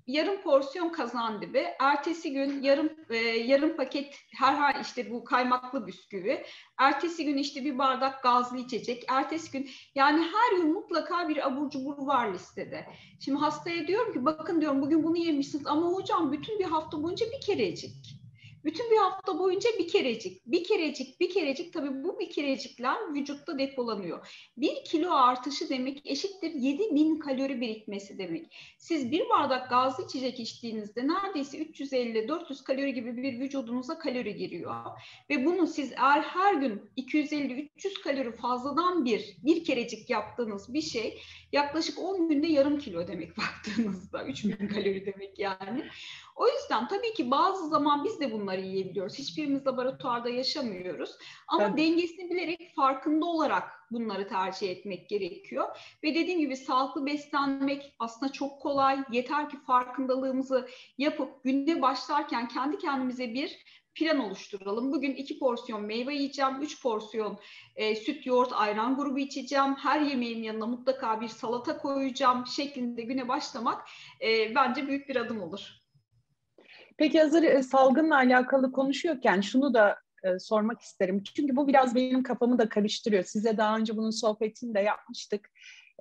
yarım 0.08 0.42
porsiyon 0.42 0.90
kazan 0.90 1.42
dibi, 1.42 1.66
ertesi 1.80 2.34
gün 2.34 2.62
yarım 2.62 2.90
e, 3.10 3.16
yarım 3.18 3.78
paket 3.78 4.16
herhangi 4.34 4.82
işte 4.82 5.12
bu 5.12 5.24
kaymaklı 5.24 5.88
bisküvi, 5.88 6.46
ertesi 6.78 7.26
gün 7.26 7.38
işte 7.38 7.66
bir 7.66 7.78
bardak 7.78 8.24
gazlı 8.24 8.58
içecek, 8.58 9.04
ertesi 9.08 9.52
gün 9.52 9.70
yani 9.96 10.22
her 10.22 10.58
gün 10.58 10.74
mutlaka 10.74 11.30
bir 11.30 11.48
abur 11.48 11.70
cubur 11.70 12.08
var 12.08 12.34
listede. 12.34 12.86
Şimdi 13.20 13.40
hastaya 13.40 13.88
diyorum 13.88 14.14
ki 14.14 14.26
bakın 14.26 14.62
diyorum 14.62 14.82
bugün 14.82 15.04
bunu 15.04 15.18
yemişsiniz 15.18 15.68
ama 15.68 15.88
hocam 15.88 16.32
bütün 16.32 16.60
bir 16.60 16.66
hafta 16.66 17.04
boyunca 17.04 17.26
bir 17.26 17.42
kerecik. 17.46 18.15
Bütün 18.66 18.92
bir 18.92 18.98
hafta 18.98 19.40
boyunca 19.40 19.70
bir 19.80 19.88
kerecik, 19.88 20.46
bir 20.46 20.64
kerecik, 20.64 21.20
bir 21.20 21.30
kerecik 21.30 21.74
tabii 21.74 22.04
bu 22.04 22.20
bir 22.20 22.30
kerecikler 22.30 23.14
vücutta 23.14 23.60
depolanıyor. 23.60 24.28
Bir 24.58 24.84
kilo 24.86 25.12
artışı 25.12 25.70
demek 25.70 26.02
eşittir 26.06 26.52
7000 26.54 27.20
kalori 27.20 27.62
birikmesi 27.62 28.18
demek. 28.18 28.56
Siz 28.78 29.12
bir 29.12 29.30
bardak 29.30 29.70
gazlı 29.70 30.06
içecek 30.06 30.40
içtiğinizde 30.40 31.08
neredeyse 31.08 31.58
350-400 31.58 32.64
kalori 32.64 32.94
gibi 32.94 33.18
bir 33.18 33.40
vücudunuza 33.40 33.98
kalori 33.98 34.36
giriyor. 34.36 34.76
Ve 35.30 35.46
bunu 35.46 35.68
siz 35.68 35.92
eğer 35.92 36.22
her 36.22 36.54
gün 36.54 36.82
250-300 36.98 38.02
kalori 38.04 38.36
fazladan 38.36 39.06
bir, 39.06 39.38
bir 39.44 39.64
kerecik 39.64 40.10
yaptığınız 40.10 40.74
bir 40.74 40.82
şey 40.82 41.22
yaklaşık 41.52 42.00
10 42.00 42.30
günde 42.30 42.48
yarım 42.48 42.80
kilo 42.80 43.08
demek 43.08 43.38
baktığınızda. 43.38 44.26
3000 44.26 44.68
kalori 44.68 45.06
demek 45.06 45.40
yani. 45.40 45.90
O 46.36 46.48
yüzden 46.48 46.88
tabii 46.88 47.14
ki 47.14 47.32
bazı 47.32 47.68
zaman 47.68 48.04
biz 48.04 48.20
de 48.20 48.32
bunları 48.32 48.62
yiyebiliyoruz. 48.62 49.20
Hiçbirimiz 49.20 49.68
laboratuvarda 49.68 50.30
yaşamıyoruz. 50.30 51.18
Ama 51.48 51.64
evet. 51.64 51.78
dengesini 51.78 52.30
bilerek 52.30 52.76
farkında 52.76 53.26
olarak 53.26 53.64
bunları 53.92 54.28
tercih 54.28 54.70
etmek 54.70 55.10
gerekiyor. 55.10 55.78
Ve 56.04 56.16
dediğim 56.16 56.40
gibi 56.40 56.58
sağlıklı 56.58 57.06
beslenmek 57.06 57.96
aslında 58.00 58.32
çok 58.32 58.62
kolay. 58.62 59.00
Yeter 59.12 59.50
ki 59.50 59.58
farkındalığımızı 59.68 60.68
yapıp 60.98 61.44
günde 61.44 61.82
başlarken 61.82 62.48
kendi 62.48 62.78
kendimize 62.78 63.34
bir 63.34 63.58
plan 63.96 64.20
oluşturalım. 64.20 64.92
Bugün 64.92 65.16
iki 65.16 65.40
porsiyon 65.40 65.82
meyve 65.82 66.16
yiyeceğim, 66.16 66.62
üç 66.62 66.82
porsiyon 66.82 67.40
e, 67.76 67.96
süt, 67.96 68.26
yoğurt, 68.26 68.54
ayran 68.54 68.96
grubu 68.96 69.20
içeceğim. 69.20 69.76
Her 69.76 70.02
yemeğin 70.02 70.44
yanına 70.44 70.66
mutlaka 70.66 71.22
bir 71.22 71.28
salata 71.28 71.78
koyacağım 71.78 72.48
şeklinde 72.48 73.02
güne 73.02 73.28
başlamak 73.28 73.88
e, 74.22 74.56
bence 74.56 74.88
büyük 74.88 75.10
bir 75.10 75.16
adım 75.16 75.42
olur. 75.42 75.85
Peki 76.98 77.20
hazır 77.20 77.44
e, 77.44 77.64
salgınla 77.64 78.16
alakalı 78.16 78.72
konuşuyorken 78.72 79.42
şunu 79.42 79.74
da 79.74 79.98
e, 80.24 80.40
sormak 80.40 80.82
isterim. 80.82 81.24
Çünkü 81.24 81.56
bu 81.56 81.68
biraz 81.68 81.96
benim 81.96 82.24
kafamı 82.24 82.60
da 82.60 82.70
karıştırıyor. 82.70 83.24
Size 83.24 83.58
daha 83.58 83.78
önce 83.78 83.98
bunun 83.98 84.12
sohbetini 84.12 84.76
de 84.76 84.80
yapmıştık. 84.80 85.50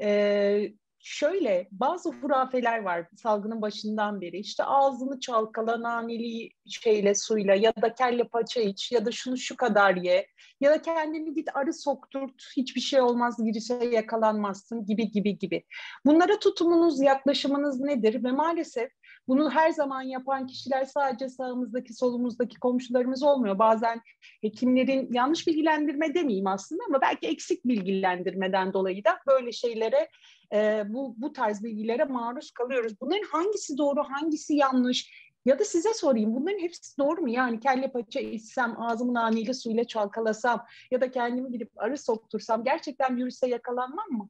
E, 0.02 0.72
şöyle 1.06 1.68
bazı 1.70 2.11
hurafeler 2.11 2.82
var 2.82 3.06
salgının 3.16 3.62
başından 3.62 4.20
beri. 4.20 4.38
İşte 4.38 4.64
ağzını 4.64 5.20
çalkala 5.20 5.82
naneli 5.82 6.50
şeyle 6.66 7.14
suyla 7.14 7.54
ya 7.54 7.73
da 7.82 7.94
kelle 7.94 8.25
paça 8.25 8.61
iç 8.61 8.92
ya 8.92 9.06
da 9.06 9.12
şunu 9.12 9.37
şu 9.37 9.56
kadar 9.56 9.96
ye 9.96 10.26
ya 10.61 10.70
da 10.70 10.82
kendini 10.82 11.34
git 11.34 11.49
arı 11.56 11.73
sokturt 11.73 12.42
hiçbir 12.56 12.80
şey 12.80 13.00
olmaz 13.00 13.37
virüse 13.40 13.84
yakalanmazsın 13.84 14.87
gibi 14.87 15.11
gibi 15.11 15.38
gibi. 15.38 15.64
Bunlara 16.06 16.38
tutumunuz 16.38 17.00
yaklaşımınız 17.00 17.80
nedir 17.80 18.25
ve 18.25 18.32
maalesef 18.32 18.90
bunu 19.28 19.50
her 19.50 19.70
zaman 19.70 20.02
yapan 20.02 20.46
kişiler 20.46 20.84
sadece 20.84 21.28
sağımızdaki 21.28 21.94
solumuzdaki 21.94 22.58
komşularımız 22.58 23.23
olmuyor. 23.23 23.58
Bazen 23.58 24.00
hekimlerin 24.40 25.12
yanlış 25.12 25.46
bilgilendirme 25.46 26.14
demeyeyim 26.14 26.46
aslında 26.46 26.82
ama 26.88 27.00
belki 27.00 27.26
eksik 27.26 27.64
bilgilendirmeden 27.64 28.73
dolayı 28.73 29.04
da 29.04 29.18
böyle 29.26 29.52
şeylere 29.52 30.08
e, 30.54 30.84
bu, 30.88 31.14
bu 31.18 31.32
tarz 31.32 31.64
bilgilere 31.64 32.04
maruz 32.04 32.50
kalıyoruz. 32.50 33.00
Bunların 33.00 33.26
hangisi 33.32 33.78
doğru, 33.78 34.04
hangisi 34.04 34.54
yanlış? 34.54 35.25
Ya 35.44 35.58
da 35.58 35.64
size 35.64 35.94
sorayım 35.94 36.34
bunların 36.34 36.58
hepsi 36.58 36.99
doğru 36.99 37.20
mu? 37.20 37.28
Yani 37.28 37.61
kelle 37.61 37.92
paça 37.92 38.20
içsem, 38.20 38.82
ağzımı 38.82 39.14
naneli 39.14 39.54
suyla 39.54 39.84
çalkalasam 39.84 40.66
ya 40.90 41.00
da 41.00 41.11
kendimi 41.11 41.50
gidip 41.50 41.70
arı 41.76 41.99
soktursam 41.99 42.64
gerçekten 42.64 43.16
virüse 43.16 43.49
yakalanmam 43.49 44.11
mı? 44.11 44.28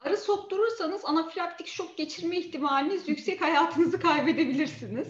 Arı 0.00 0.16
sokturursanız 0.16 1.04
anafilaktik 1.04 1.66
şok 1.66 1.96
geçirme 1.96 2.38
ihtimaliniz 2.38 3.08
yüksek 3.08 3.40
hayatınızı 3.40 4.00
kaybedebilirsiniz. 4.00 5.08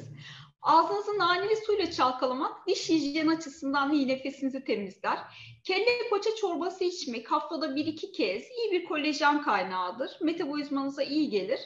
Ağzınızı 0.67 1.19
naneli 1.19 1.57
suyla 1.57 1.91
çalkalamak 1.91 2.67
diş 2.67 2.89
hijyen 2.89 3.27
açısından 3.27 3.93
iyi 3.93 4.09
nefesinizi 4.09 4.65
temizler. 4.65 5.19
Kelle 5.65 6.09
paça 6.11 6.31
çorbası 6.41 6.85
içmek 6.85 7.33
haftada 7.33 7.77
bir 7.77 7.87
iki 7.87 8.13
kez 8.13 8.43
iyi 8.43 8.73
bir 8.73 8.85
kolajen 8.85 9.43
kaynağıdır. 9.43 10.19
Metabolizmanıza 10.23 11.03
iyi 11.03 11.31
gelir. 11.31 11.61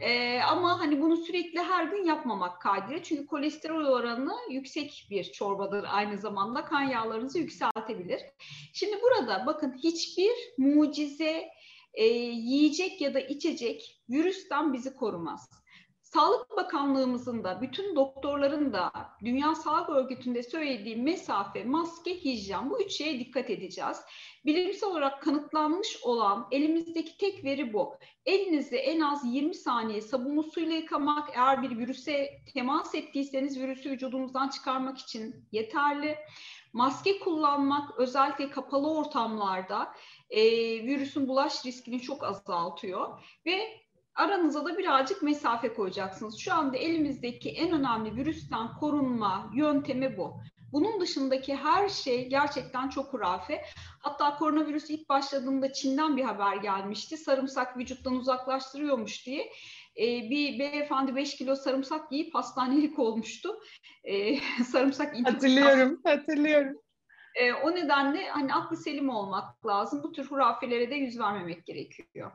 Ee, 0.00 0.40
ama 0.40 0.80
hani 0.80 1.02
bunu 1.02 1.16
sürekli 1.16 1.58
her 1.58 1.84
gün 1.84 2.04
yapmamak 2.04 2.62
kaydıyla. 2.62 3.02
Çünkü 3.02 3.26
kolesterol 3.26 3.84
oranı 3.84 4.32
yüksek 4.50 5.06
bir 5.10 5.24
çorbadır 5.24 5.86
aynı 5.88 6.18
zamanda. 6.18 6.64
Kan 6.64 6.82
yağlarınızı 6.82 7.38
yükseltebilir. 7.38 8.20
Şimdi 8.72 9.02
burada 9.02 9.46
bakın 9.46 9.78
hiçbir 9.82 10.32
mucize 10.58 11.48
e, 11.94 12.04
yiyecek 12.04 13.00
ya 13.00 13.14
da 13.14 13.20
içecek 13.20 14.02
virüsten 14.10 14.72
bizi 14.72 14.94
korumaz. 14.94 15.65
Sağlık 16.16 16.56
Bakanlığımızın 16.56 17.44
da 17.44 17.60
bütün 17.62 17.96
doktorların 17.96 18.72
da 18.72 18.92
Dünya 19.24 19.54
Sağlık 19.54 19.88
Örgütü'nde 19.88 20.42
söylediği 20.42 20.96
mesafe, 20.96 21.64
maske, 21.64 22.24
hijyen 22.24 22.70
bu 22.70 22.82
üç 22.82 22.92
şeye 22.92 23.20
dikkat 23.20 23.50
edeceğiz. 23.50 23.96
Bilimsel 24.46 24.88
olarak 24.88 25.22
kanıtlanmış 25.22 25.98
olan 26.02 26.48
elimizdeki 26.50 27.18
tek 27.18 27.44
veri 27.44 27.72
bu. 27.72 27.94
Elinizi 28.26 28.76
en 28.76 29.00
az 29.00 29.34
20 29.34 29.54
saniye 29.54 30.00
sabunlu 30.00 30.42
suyla 30.42 30.76
yıkamak, 30.76 31.30
eğer 31.36 31.62
bir 31.62 31.78
virüse 31.78 32.30
temas 32.54 32.94
ettiyseniz 32.94 33.58
virüsü 33.58 33.90
vücudumuzdan 33.90 34.48
çıkarmak 34.48 34.98
için 34.98 35.34
yeterli. 35.52 36.16
Maske 36.72 37.18
kullanmak 37.18 37.98
özellikle 37.98 38.50
kapalı 38.50 38.90
ortamlarda 38.98 39.94
e, 40.30 40.42
virüsün 40.86 41.28
bulaş 41.28 41.66
riskini 41.66 42.00
çok 42.00 42.24
azaltıyor 42.24 43.22
ve 43.46 43.85
aranıza 44.16 44.64
da 44.64 44.78
birazcık 44.78 45.22
mesafe 45.22 45.74
koyacaksınız. 45.74 46.38
Şu 46.38 46.54
anda 46.54 46.76
elimizdeki 46.76 47.50
en 47.50 47.72
önemli 47.72 48.16
virüsten 48.16 48.74
korunma 48.80 49.50
yöntemi 49.54 50.16
bu. 50.16 50.40
Bunun 50.72 51.00
dışındaki 51.00 51.56
her 51.56 51.88
şey 51.88 52.28
gerçekten 52.28 52.88
çok 52.88 53.12
hurafe. 53.12 53.62
Hatta 54.00 54.36
koronavirüs 54.36 54.90
ilk 54.90 55.08
başladığında 55.08 55.72
Çin'den 55.72 56.16
bir 56.16 56.24
haber 56.24 56.56
gelmişti. 56.56 57.16
Sarımsak 57.16 57.76
vücuttan 57.76 58.14
uzaklaştırıyormuş 58.14 59.26
diye. 59.26 59.52
Ee, 59.96 60.30
bir 60.30 60.58
beyefendi 60.58 61.16
5 61.16 61.36
kilo 61.36 61.54
sarımsak 61.54 62.12
yiyip 62.12 62.34
hastanelik 62.34 62.98
olmuştu. 62.98 63.60
Ee, 64.04 64.38
sarımsak 64.64 65.14
Hatırlıyorum, 65.24 66.00
hatırlıyorum. 66.04 66.76
Ee, 67.34 67.52
o 67.52 67.74
nedenle 67.74 68.28
hani 68.28 68.54
aklı 68.54 68.76
selim 68.76 69.08
olmak 69.08 69.66
lazım. 69.66 70.02
Bu 70.02 70.12
tür 70.12 70.26
hurafelere 70.26 70.90
de 70.90 70.94
yüz 70.94 71.18
vermemek 71.18 71.66
gerekiyor. 71.66 72.32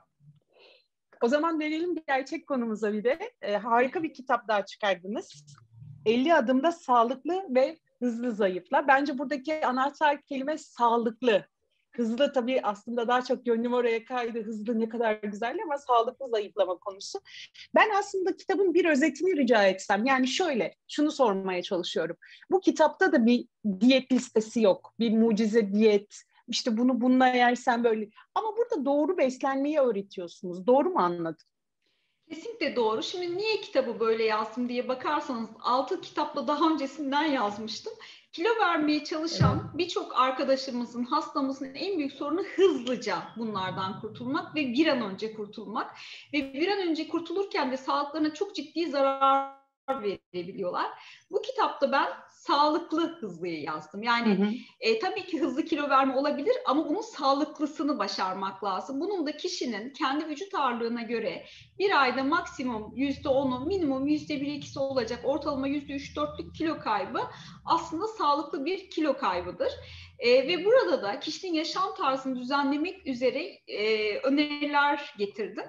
O 1.22 1.28
zaman 1.28 1.62
dönelim 1.62 1.96
gerçek 2.08 2.48
konumuza 2.48 2.94
bir 2.94 3.04
de. 3.04 3.32
E, 3.42 3.58
harika 3.58 4.04
bir 4.04 4.14
kitap 4.14 4.48
daha 4.48 4.66
çıkardınız. 4.66 5.46
50 6.06 6.34
adımda 6.34 6.72
sağlıklı 6.72 7.46
ve 7.50 7.80
hızlı 8.00 8.32
zayıfla. 8.32 8.88
Bence 8.88 9.18
buradaki 9.18 9.66
anahtar 9.66 10.22
kelime 10.22 10.58
sağlıklı. 10.58 11.46
Hızlı 11.92 12.34
tabii 12.34 12.62
aslında 12.64 13.08
daha 13.08 13.22
çok 13.22 13.46
gönlüm 13.46 13.74
oraya 13.74 14.06
kaydı. 14.06 14.44
Hızlı 14.44 14.80
ne 14.80 14.90
kadar 14.90 15.14
güzel 15.24 15.58
ama 15.64 15.78
sağlıklı 15.78 16.30
zayıflama 16.30 16.78
konusu. 16.78 17.20
Ben 17.76 17.90
aslında 18.00 18.36
kitabın 18.36 18.74
bir 18.74 18.86
özetini 18.86 19.38
rica 19.38 19.64
etsem. 19.64 20.06
Yani 20.06 20.28
şöyle, 20.28 20.76
şunu 20.88 21.12
sormaya 21.12 21.62
çalışıyorum. 21.62 22.18
Bu 22.52 22.60
kitapta 22.60 23.12
da 23.12 23.26
bir 23.26 23.46
diyet 23.80 24.12
listesi 24.12 24.62
yok. 24.62 24.94
Bir 25.00 25.18
mucize 25.18 25.74
diyet, 25.74 26.24
işte 26.52 26.78
bunu 26.78 27.02
bununla 27.02 27.28
yersen 27.28 27.84
böyle. 27.84 28.10
Ama 28.36 28.48
burada 28.58 28.86
doğru 28.86 29.18
beslenmeyi 29.18 29.80
öğretiyorsunuz. 29.80 30.68
Doğru 30.68 30.90
mu 30.90 31.00
anladım? 31.00 31.46
Kesinlikle 32.30 32.76
doğru. 32.76 33.04
Şimdi 33.04 33.38
niye 33.38 33.62
kitabı 33.62 34.00
böyle 34.00 34.24
yazdım 34.24 34.70
diye 34.70 34.88
bakarsanız 34.88 35.50
altı 35.60 36.02
kitapla 36.02 36.48
daha 36.48 36.70
öncesinden 36.70 37.24
yazmıştım. 37.24 37.94
Kilo 38.32 38.50
vermeye 38.60 39.04
çalışan 39.04 39.62
evet. 39.66 39.78
birçok 39.78 40.20
arkadaşımızın, 40.20 41.04
hastamızın 41.04 41.74
en 41.76 41.98
büyük 41.98 42.14
sorunu 42.14 42.44
hızlıca 42.44 43.18
bunlardan 43.38 44.02
kurtulmak 44.02 44.56
ve 44.56 44.74
bir 44.74 44.88
an 44.88 45.02
önce 45.02 45.34
kurtulmak. 45.34 45.96
Ve 46.34 46.54
bir 46.54 46.68
an 46.68 46.80
önce 46.80 47.08
kurtulurken 47.08 47.72
de 47.72 47.78
sağlıklarına 47.78 48.34
çok 48.34 48.56
ciddi 48.56 48.88
zarar 48.88 49.61
verebiliyorlar. 50.02 50.88
Bu 51.32 51.42
kitapta 51.42 51.92
ben 51.92 52.08
sağlıklı 52.30 53.18
hızlıyı 53.20 53.62
yazdım. 53.62 54.04
Yani 54.04 54.38
hı 54.38 54.44
hı. 54.44 54.50
E, 54.80 55.00
tabii 55.00 55.26
ki 55.26 55.42
hızlı 55.42 55.66
kilo 55.66 55.90
verme 55.90 56.16
olabilir 56.16 56.54
ama 56.66 56.90
bunun 56.90 57.02
sağlıklısını 57.02 58.00
başarmak 58.00 58.64
lazım. 58.64 59.00
Bunun 59.02 59.26
da 59.26 59.38
kişinin 59.38 59.94
kendi 59.94 60.28
vücut 60.28 60.56
ağırlığına 60.56 61.02
göre 61.02 61.46
bir 61.80 62.02
ayda 62.02 62.24
maksimum 62.24 62.92
yüzde 62.96 63.30
onu, 63.30 63.66
minimum 63.66 64.08
yüzde 64.08 64.42
bir 64.42 64.48
ikisi 64.48 64.80
olacak 64.80 65.20
ortalama 65.24 65.68
yüzde 65.68 65.94
üç 65.94 66.16
dörtlük 66.16 66.56
kilo 66.56 66.80
kaybı 66.80 67.20
aslında 67.66 68.08
sağlıklı 68.08 68.66
bir 68.66 68.90
kilo 68.90 69.18
kaybıdır. 69.18 69.72
E, 70.20 70.48
ve 70.48 70.66
burada 70.66 71.02
da 71.02 71.20
kişinin 71.20 71.54
yaşam 71.54 71.96
tarzını 71.96 72.40
düzenlemek 72.40 73.08
üzere 73.08 73.44
e, 73.68 74.18
öneriler 74.18 75.14
getirdim. 75.18 75.66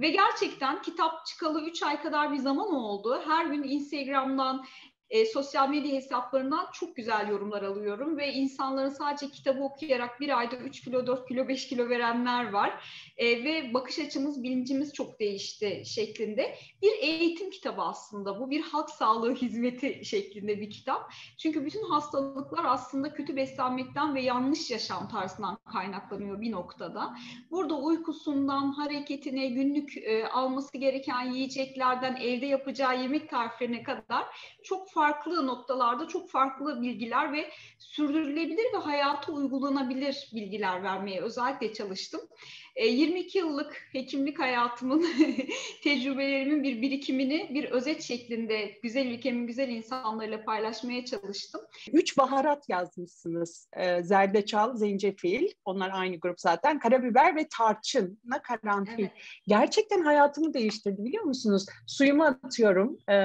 Ve 0.00 0.10
gerçekten 0.10 0.82
kitap 0.82 1.26
çıkalı 1.26 1.62
3 1.62 1.82
ay 1.82 2.02
kadar 2.02 2.32
bir 2.32 2.38
zaman 2.38 2.74
oldu. 2.74 3.22
Her 3.26 3.46
gün 3.46 3.62
Instagram'dan 3.62 4.64
e, 5.10 5.26
sosyal 5.26 5.68
medya 5.68 5.92
hesaplarından 5.92 6.66
çok 6.72 6.96
güzel 6.96 7.28
yorumlar 7.28 7.62
alıyorum 7.62 8.16
ve 8.16 8.32
insanların 8.32 8.88
sadece 8.88 9.28
kitabı 9.28 9.62
okuyarak 9.62 10.20
bir 10.20 10.38
ayda 10.38 10.56
3 10.56 10.80
kilo, 10.80 11.06
4 11.06 11.28
kilo, 11.28 11.48
5 11.48 11.68
kilo 11.68 11.88
verenler 11.88 12.52
var. 12.52 12.84
E, 13.16 13.44
ve 13.44 13.74
bakış 13.74 13.98
açımız, 13.98 14.42
bilincimiz 14.42 14.92
çok 14.92 15.20
değişti 15.20 15.82
şeklinde. 15.86 16.54
Bir 16.82 16.92
eğitim 17.00 17.50
kitabı 17.50 17.82
aslında 17.82 18.40
bu 18.40 18.50
bir 18.50 18.62
halk 18.62 18.90
sağlığı 18.90 19.34
hizmeti 19.34 20.04
şeklinde 20.04 20.60
bir 20.60 20.70
kitap. 20.70 21.12
Çünkü 21.38 21.64
bütün 21.64 21.82
hastalıklar 21.82 22.64
aslında 22.64 23.12
kötü 23.12 23.36
beslenmekten 23.36 24.14
ve 24.14 24.22
yanlış 24.22 24.70
yaşam 24.70 25.08
tarzından 25.08 25.58
kaynaklanıyor 25.72 26.40
bir 26.40 26.52
noktada. 26.52 27.16
Burada 27.50 27.74
uykusundan, 27.74 28.72
hareketine, 28.72 29.46
günlük 29.46 29.96
e, 29.96 30.26
alması 30.26 30.78
gereken 30.78 31.32
yiyeceklerden, 31.32 32.16
evde 32.16 32.46
yapacağı 32.46 33.02
yemek 33.02 33.30
tariflerine 33.30 33.82
kadar 33.82 34.26
çok 34.62 34.90
farklı 34.90 34.99
farklı 35.00 35.46
noktalarda 35.46 36.08
çok 36.08 36.30
farklı 36.30 36.82
bilgiler 36.82 37.32
ve 37.32 37.50
sürdürülebilir 37.78 38.74
ve 38.74 38.78
hayata 38.78 39.32
uygulanabilir 39.32 40.30
bilgiler 40.34 40.82
vermeye 40.82 41.20
özellikle 41.20 41.72
çalıştım. 41.72 42.20
22 42.76 43.38
e, 43.38 43.40
yıllık 43.40 43.88
hekimlik 43.92 44.40
hayatımın 44.40 45.06
tecrübelerimin 45.84 46.62
bir 46.62 46.82
birikimini 46.82 47.50
bir 47.54 47.64
özet 47.64 48.02
şeklinde 48.02 48.78
güzel 48.82 49.06
ülkemin 49.06 49.46
güzel 49.46 49.68
insanlarıyla 49.68 50.44
paylaşmaya 50.44 51.04
çalıştım. 51.04 51.60
Üç 51.92 52.18
baharat 52.18 52.68
yazmışsınız. 52.68 53.68
E, 53.76 54.02
zerdeçal, 54.02 54.76
zencefil, 54.76 55.48
onlar 55.64 55.90
aynı 55.92 56.16
grup 56.16 56.40
zaten. 56.40 56.78
Karabiber 56.78 57.36
ve 57.36 57.48
tarçınla 57.58 58.42
karanfil. 58.42 59.02
Evet. 59.02 59.12
Gerçekten 59.46 60.02
hayatımı 60.02 60.54
değiştirdi 60.54 61.04
biliyor 61.04 61.24
musunuz? 61.24 61.66
Suyumu 61.86 62.24
atıyorum, 62.24 62.98
e, 63.10 63.16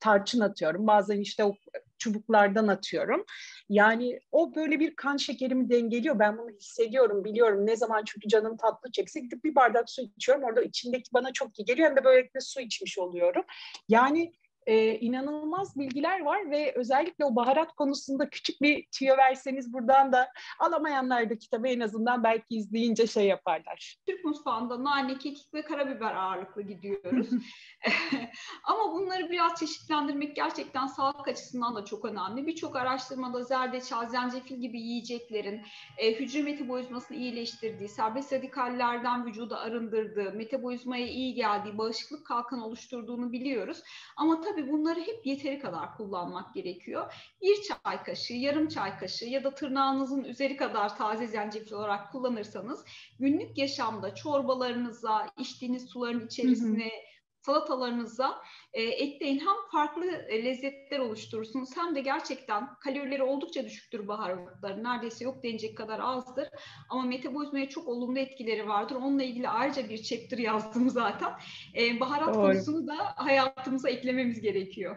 tarçın 0.00 0.40
atıyorum. 0.40 0.86
Bazen 0.86 1.20
işte 1.20 1.44
o 1.44 1.56
çubuklardan 1.98 2.68
atıyorum. 2.68 3.24
Yani 3.68 4.20
o 4.32 4.54
böyle 4.54 4.80
bir 4.80 4.96
kan 4.96 5.16
şekerimi 5.16 5.70
dengeliyor. 5.70 6.18
Ben 6.18 6.38
bunu 6.38 6.50
hissediyorum, 6.50 7.24
biliyorum. 7.24 7.66
Ne 7.66 7.76
zaman 7.76 8.02
çünkü 8.06 8.28
canım 8.28 8.56
tatlı 8.56 8.92
çekse 8.92 9.20
gidip 9.20 9.44
bir 9.44 9.54
bardak 9.54 9.90
su 9.90 10.02
içiyorum. 10.02 10.44
Orada 10.44 10.62
içindeki 10.62 11.10
bana 11.12 11.32
çok 11.32 11.58
iyi 11.58 11.64
geliyor. 11.64 11.88
Hem 11.88 11.96
de 11.96 12.04
böylelikle 12.04 12.40
su 12.40 12.60
içmiş 12.60 12.98
oluyorum. 12.98 13.44
Yani 13.88 14.32
e, 14.66 14.98
inanılmaz 14.98 15.78
bilgiler 15.78 16.20
var 16.20 16.50
ve 16.50 16.72
özellikle 16.76 17.24
o 17.24 17.36
baharat 17.36 17.72
konusunda 17.72 18.30
küçük 18.30 18.62
bir 18.62 18.86
tüyo 18.92 19.16
verseniz 19.16 19.72
buradan 19.72 20.12
da 20.12 20.28
alamayanlar 20.58 21.30
da 21.30 21.38
kitabı 21.38 21.68
en 21.68 21.80
azından 21.80 22.24
belki 22.24 22.56
izleyince 22.56 23.06
şey 23.06 23.26
yaparlar. 23.26 23.96
Türk 24.06 24.24
mutfağında 24.24 24.84
nane, 24.84 25.18
kekik 25.18 25.54
ve 25.54 25.62
karabiber 25.62 26.14
ağırlıklı 26.14 26.62
gidiyoruz. 26.62 27.28
Ama 28.64 28.92
bunları 28.92 29.30
biraz 29.30 29.58
çeşitlendirmek 29.58 30.36
gerçekten 30.36 30.86
sağlık 30.86 31.28
açısından 31.28 31.74
da 31.74 31.84
çok 31.84 32.04
önemli. 32.04 32.46
Birçok 32.46 32.76
araştırmada 32.76 33.42
zerdeçal, 33.42 34.08
zencefil 34.08 34.56
gibi 34.60 34.80
yiyeceklerin 34.80 35.62
e, 35.98 36.14
hücre 36.20 36.42
metabolizmasını 36.42 37.16
iyileştirdiği, 37.16 37.88
serbest 37.88 38.32
radikallerden 38.32 39.26
vücuda 39.26 39.58
arındırdığı, 39.58 40.32
metabolizmaya 40.32 41.06
iyi 41.06 41.34
geldiği, 41.34 41.78
bağışıklık 41.78 42.26
kalkanı 42.26 42.66
oluşturduğunu 42.66 43.32
biliyoruz. 43.32 43.82
Ama 44.16 44.40
tabii 44.40 44.53
tabii 44.56 44.72
bunları 44.72 45.00
hep 45.00 45.26
yeteri 45.26 45.58
kadar 45.58 45.96
kullanmak 45.96 46.54
gerekiyor. 46.54 47.14
Bir 47.42 47.56
çay 47.62 48.02
kaşığı, 48.02 48.34
yarım 48.34 48.68
çay 48.68 48.98
kaşığı 48.98 49.24
ya 49.26 49.44
da 49.44 49.54
tırnağınızın 49.54 50.24
üzeri 50.24 50.56
kadar 50.56 50.96
taze 50.96 51.26
zencefil 51.26 51.72
olarak 51.72 52.12
kullanırsanız 52.12 52.84
günlük 53.18 53.58
yaşamda 53.58 54.14
çorbalarınıza, 54.14 55.26
içtiğiniz 55.38 55.84
suların 55.90 56.26
içerisine, 56.26 56.84
hı 56.84 56.88
hı 56.88 57.13
salatalarınıza 57.46 58.34
e, 58.72 58.82
ekleyin. 58.82 59.38
Hem 59.38 59.56
farklı 59.72 60.06
e, 60.06 60.44
lezzetler 60.44 60.98
oluşturursunuz 60.98 61.76
hem 61.76 61.94
de 61.94 62.00
gerçekten 62.00 62.74
kalorileri 62.74 63.22
oldukça 63.22 63.64
düşüktür 63.64 64.08
baharatların. 64.08 64.84
Neredeyse 64.84 65.24
yok 65.24 65.42
denecek 65.42 65.76
kadar 65.76 66.00
azdır. 66.00 66.48
Ama 66.90 67.02
metabolizmaya 67.02 67.68
çok 67.68 67.88
olumlu 67.88 68.18
etkileri 68.18 68.68
vardır. 68.68 68.94
Onunla 68.94 69.22
ilgili 69.22 69.48
ayrıca 69.48 69.88
bir 69.88 70.02
chapter 70.02 70.38
yazdım 70.38 70.90
zaten. 70.90 71.32
E, 71.76 72.00
baharat 72.00 72.34
Doğru. 72.34 72.42
konusunu 72.42 72.86
da 72.86 72.96
hayatımıza 73.16 73.90
eklememiz 73.90 74.40
gerekiyor. 74.40 74.96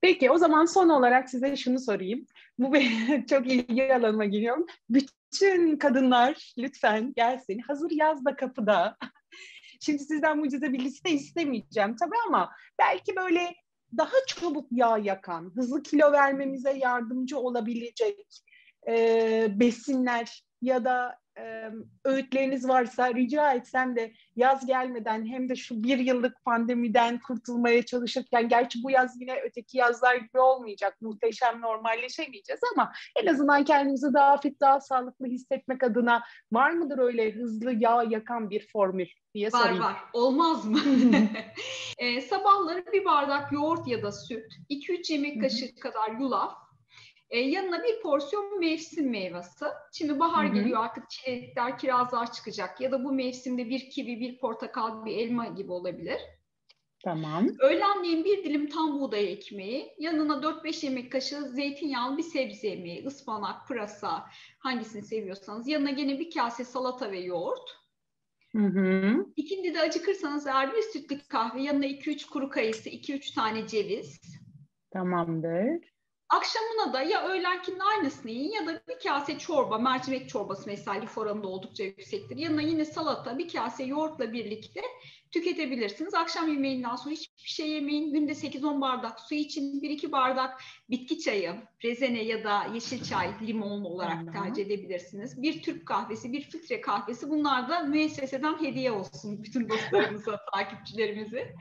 Peki 0.00 0.30
o 0.30 0.38
zaman 0.38 0.64
son 0.64 0.88
olarak 0.88 1.30
size 1.30 1.56
şunu 1.56 1.78
sorayım. 1.78 2.26
Bu 2.58 2.72
benim 2.72 3.26
çok 3.30 3.46
ilgi 3.46 3.94
alanıma 3.94 4.24
giriyor. 4.24 4.68
Bütün 4.90 5.76
kadınlar 5.76 6.54
lütfen 6.58 7.12
gelsin. 7.16 7.58
Hazır 7.58 7.90
yaz 7.90 8.24
da 8.24 8.36
kapıda. 8.36 8.96
Şimdi 9.84 10.04
sizden 10.04 10.38
mucize 10.38 10.72
bir 10.72 10.78
liste 10.78 11.10
istemeyeceğim 11.10 11.96
tabii 11.96 12.16
ama 12.26 12.50
belki 12.78 13.16
böyle 13.16 13.54
daha 13.96 14.16
çabuk 14.26 14.68
yağ 14.70 14.98
yakan, 14.98 15.52
hızlı 15.54 15.82
kilo 15.82 16.12
vermemize 16.12 16.72
yardımcı 16.72 17.38
olabilecek 17.38 18.42
e, 18.88 19.46
besinler 19.50 20.44
ya 20.62 20.84
da 20.84 21.18
e, 21.38 21.70
öğütleriniz 22.04 22.68
varsa 22.68 23.14
rica 23.14 23.52
etsem 23.52 23.96
de 23.96 24.12
yaz 24.36 24.66
gelmeden 24.66 25.26
hem 25.26 25.48
de 25.48 25.56
şu 25.56 25.82
bir 25.82 25.98
yıllık 25.98 26.44
pandemiden 26.44 27.20
kurtulmaya 27.20 27.86
çalışırken 27.86 28.48
gerçi 28.48 28.82
bu 28.82 28.90
yaz 28.90 29.20
yine 29.20 29.40
öteki 29.44 29.78
yazlar 29.78 30.14
gibi 30.14 30.38
olmayacak 30.38 30.96
muhteşem 31.00 31.60
normalleşemeyeceğiz 31.60 32.60
ama 32.74 32.92
en 33.16 33.26
azından 33.26 33.64
kendimizi 33.64 34.14
daha 34.14 34.36
fit 34.36 34.60
daha 34.60 34.80
sağlıklı 34.80 35.26
hissetmek 35.26 35.82
adına 35.82 36.22
var 36.52 36.70
mıdır 36.70 36.98
öyle 36.98 37.32
hızlı 37.32 37.72
yağ 37.72 38.04
yakan 38.08 38.50
bir 38.50 38.68
formül 38.72 39.06
diye 39.34 39.52
var, 39.52 39.60
sorayım. 39.60 39.82
Var 39.82 39.90
var 39.90 40.04
olmaz 40.12 40.64
mı? 40.64 40.78
e, 41.98 42.20
sabahları 42.20 42.84
bir 42.92 43.04
bardak 43.04 43.52
yoğurt 43.52 43.88
ya 43.88 44.02
da 44.02 44.12
süt 44.12 44.52
2-3 44.70 45.12
yemek 45.12 45.40
kaşığı 45.40 45.74
kadar 45.74 46.10
yulaf 46.20 46.63
e, 47.34 47.38
yanına 47.38 47.82
bir 47.82 48.02
porsiyon 48.02 48.60
mevsim 48.60 49.10
meyvesi. 49.10 49.64
Şimdi 49.92 50.18
bahar 50.18 50.46
Hı-hı. 50.46 50.54
geliyor 50.54 50.84
artık 50.84 51.10
çilekler, 51.10 51.78
kirazlar 51.78 52.32
çıkacak 52.32 52.80
ya 52.80 52.92
da 52.92 53.04
bu 53.04 53.12
mevsimde 53.12 53.68
bir 53.68 53.90
kivi, 53.90 54.20
bir 54.20 54.38
portakal, 54.38 55.04
bir 55.04 55.16
elma 55.16 55.46
gibi 55.46 55.72
olabilir. 55.72 56.18
Tamam. 57.04 57.48
Öğlenleyin 57.60 58.24
bir 58.24 58.44
dilim 58.44 58.68
tam 58.68 59.00
buğday 59.00 59.32
ekmeği, 59.32 59.94
yanına 59.98 60.32
4-5 60.42 60.86
yemek 60.86 61.12
kaşığı 61.12 61.48
zeytinyağlı 61.48 62.18
bir 62.18 62.22
sebze 62.22 62.68
yemeği, 62.68 63.06
ıspanak, 63.06 63.68
pırasa, 63.68 64.26
hangisini 64.58 65.02
seviyorsanız. 65.02 65.68
Yanına 65.68 65.90
gene 65.90 66.18
bir 66.18 66.30
kase 66.30 66.64
salata 66.64 67.12
ve 67.12 67.20
yoğurt. 67.20 67.70
Hı 68.56 68.62
hı. 68.62 69.26
İkindi 69.36 69.74
de 69.74 69.80
acıkırsanız 69.80 70.46
eğer 70.46 70.72
bir 70.72 70.82
sütlü 70.82 71.18
kahve, 71.28 71.62
yanına 71.62 71.86
2-3 71.86 72.26
kuru 72.30 72.48
kayısı, 72.48 72.88
2-3 72.88 73.34
tane 73.34 73.66
ceviz. 73.66 74.20
Tamamdır. 74.90 75.93
Akşamına 76.34 76.92
da 76.92 77.02
ya 77.02 77.28
öğlenkinin 77.28 77.78
aynısını 77.78 78.30
yiyin 78.30 78.52
ya 78.52 78.66
da 78.66 78.82
bir 78.88 78.98
kase 79.08 79.38
çorba, 79.38 79.78
mercimek 79.78 80.28
çorbası 80.28 80.62
mesela 80.66 80.92
lif 81.00 81.18
oranı 81.18 81.42
da 81.42 81.48
oldukça 81.48 81.84
yüksektir. 81.84 82.36
Yanına 82.36 82.62
yine 82.62 82.84
salata, 82.84 83.38
bir 83.38 83.52
kase 83.52 83.84
yoğurtla 83.84 84.32
birlikte 84.32 84.82
tüketebilirsiniz. 85.34 86.14
Akşam 86.14 86.48
yemeğinden 86.48 86.96
sonra 86.96 87.14
hiçbir 87.14 87.50
şey 87.50 87.70
yemeyin. 87.70 88.12
Günde 88.12 88.32
8-10 88.32 88.80
bardak 88.80 89.20
su 89.20 89.34
için 89.34 89.80
1-2 89.80 90.12
bardak 90.12 90.60
bitki 90.90 91.18
çayı, 91.18 91.54
rezene 91.84 92.22
ya 92.22 92.44
da 92.44 92.64
yeşil 92.74 93.04
çay 93.04 93.30
limonlu 93.46 93.88
olarak 93.88 94.22
Hı-hı. 94.22 94.32
tercih 94.32 94.66
edebilirsiniz. 94.66 95.42
Bir 95.42 95.62
Türk 95.62 95.86
kahvesi, 95.86 96.32
bir 96.32 96.42
filtre 96.42 96.80
kahvesi 96.80 97.30
bunlar 97.30 97.68
da 97.68 97.80
müesseseden 97.80 98.62
hediye 98.62 98.92
olsun 98.92 99.42
bütün 99.42 99.68
dostlarımıza, 99.68 100.40
takipçilerimize. 100.54 101.54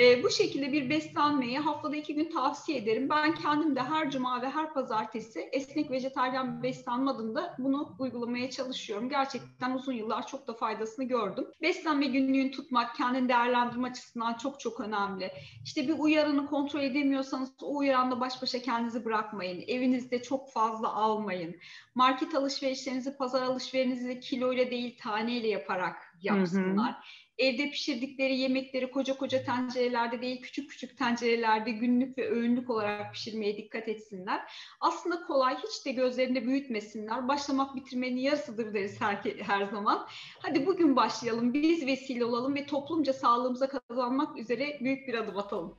E, 0.00 0.22
bu 0.22 0.30
şekilde 0.30 0.72
bir 0.72 0.90
beslenmeyi 0.90 1.58
haftada 1.58 1.96
iki 1.96 2.14
gün 2.14 2.30
tavsiye 2.30 2.78
ederim. 2.78 3.08
Ben 3.08 3.34
kendim 3.34 3.76
de 3.76 3.80
her 3.80 4.10
cuma 4.10 4.42
ve 4.42 4.50
her 4.50 4.74
pazartesi 4.74 5.40
esnek 5.52 5.90
vejetaryen 5.90 6.62
beslenme 6.62 7.10
adında 7.10 7.56
bunu 7.58 7.96
uygulamaya 7.98 8.50
çalışıyorum. 8.50 9.08
Gerçekten 9.08 9.74
uzun 9.74 9.92
yıllar 9.92 10.26
çok 10.26 10.46
da 10.46 10.54
faydasını 10.54 11.04
gördüm. 11.04 11.46
Beslenme 11.62 12.06
günlüğünü 12.06 12.50
tutmak, 12.50 12.96
kendini 13.00 13.28
değerlendirme 13.28 13.88
açısından 13.88 14.34
çok 14.34 14.60
çok 14.60 14.80
önemli. 14.80 15.32
İşte 15.64 15.88
bir 15.88 15.98
uyarını 15.98 16.46
kontrol 16.46 16.80
edemiyorsanız 16.80 17.52
o 17.62 17.76
uyaranla 17.76 18.20
baş 18.20 18.42
başa 18.42 18.62
kendinizi 18.62 19.04
bırakmayın. 19.04 19.64
Evinizde 19.66 20.22
çok 20.22 20.52
fazla 20.52 20.92
almayın. 20.92 21.56
Market 21.94 22.34
alışverişlerinizi, 22.34 23.16
pazar 23.16 23.42
alışverişlerinizi 23.42 24.20
kiloyla 24.20 24.70
değil 24.70 24.98
taneyle 25.00 25.48
yaparak 25.48 25.96
yapsınlar. 26.22 26.92
Hı 26.92 26.96
hı 26.96 27.02
evde 27.40 27.70
pişirdikleri 27.70 28.36
yemekleri 28.36 28.90
koca 28.90 29.16
koca 29.16 29.44
tencerelerde 29.44 30.22
değil 30.22 30.42
küçük 30.42 30.70
küçük 30.70 30.98
tencerelerde 30.98 31.70
günlük 31.70 32.18
ve 32.18 32.30
öğünlük 32.30 32.70
olarak 32.70 33.12
pişirmeye 33.14 33.56
dikkat 33.56 33.88
etsinler. 33.88 34.40
Aslında 34.80 35.22
kolay 35.26 35.56
hiç 35.56 35.86
de 35.86 35.92
gözlerinde 35.92 36.46
büyütmesinler. 36.46 37.28
Başlamak 37.28 37.76
bitirmenin 37.76 38.20
yarısıdır 38.20 38.74
deriz 38.74 39.00
her, 39.00 39.16
her 39.38 39.66
zaman. 39.66 40.06
Hadi 40.38 40.66
bugün 40.66 40.96
başlayalım. 40.96 41.54
Biz 41.54 41.86
vesile 41.86 42.24
olalım 42.24 42.54
ve 42.54 42.66
toplumca 42.66 43.12
sağlığımıza 43.12 43.68
kazanmak 43.68 44.38
üzere 44.38 44.78
büyük 44.80 45.08
bir 45.08 45.14
adım 45.14 45.38
atalım. 45.38 45.74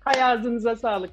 Hayatınıza 0.00 0.76
sağlık. 0.76 1.10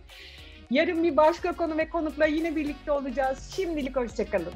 Yarın 0.71 1.03
bir 1.03 1.17
başka 1.17 1.55
konu 1.55 1.77
ve 1.77 1.89
konukla 1.89 2.25
yine 2.25 2.55
birlikte 2.55 2.91
olacağız. 2.91 3.53
Şimdilik 3.55 3.95
hoşçakalın. 3.95 4.53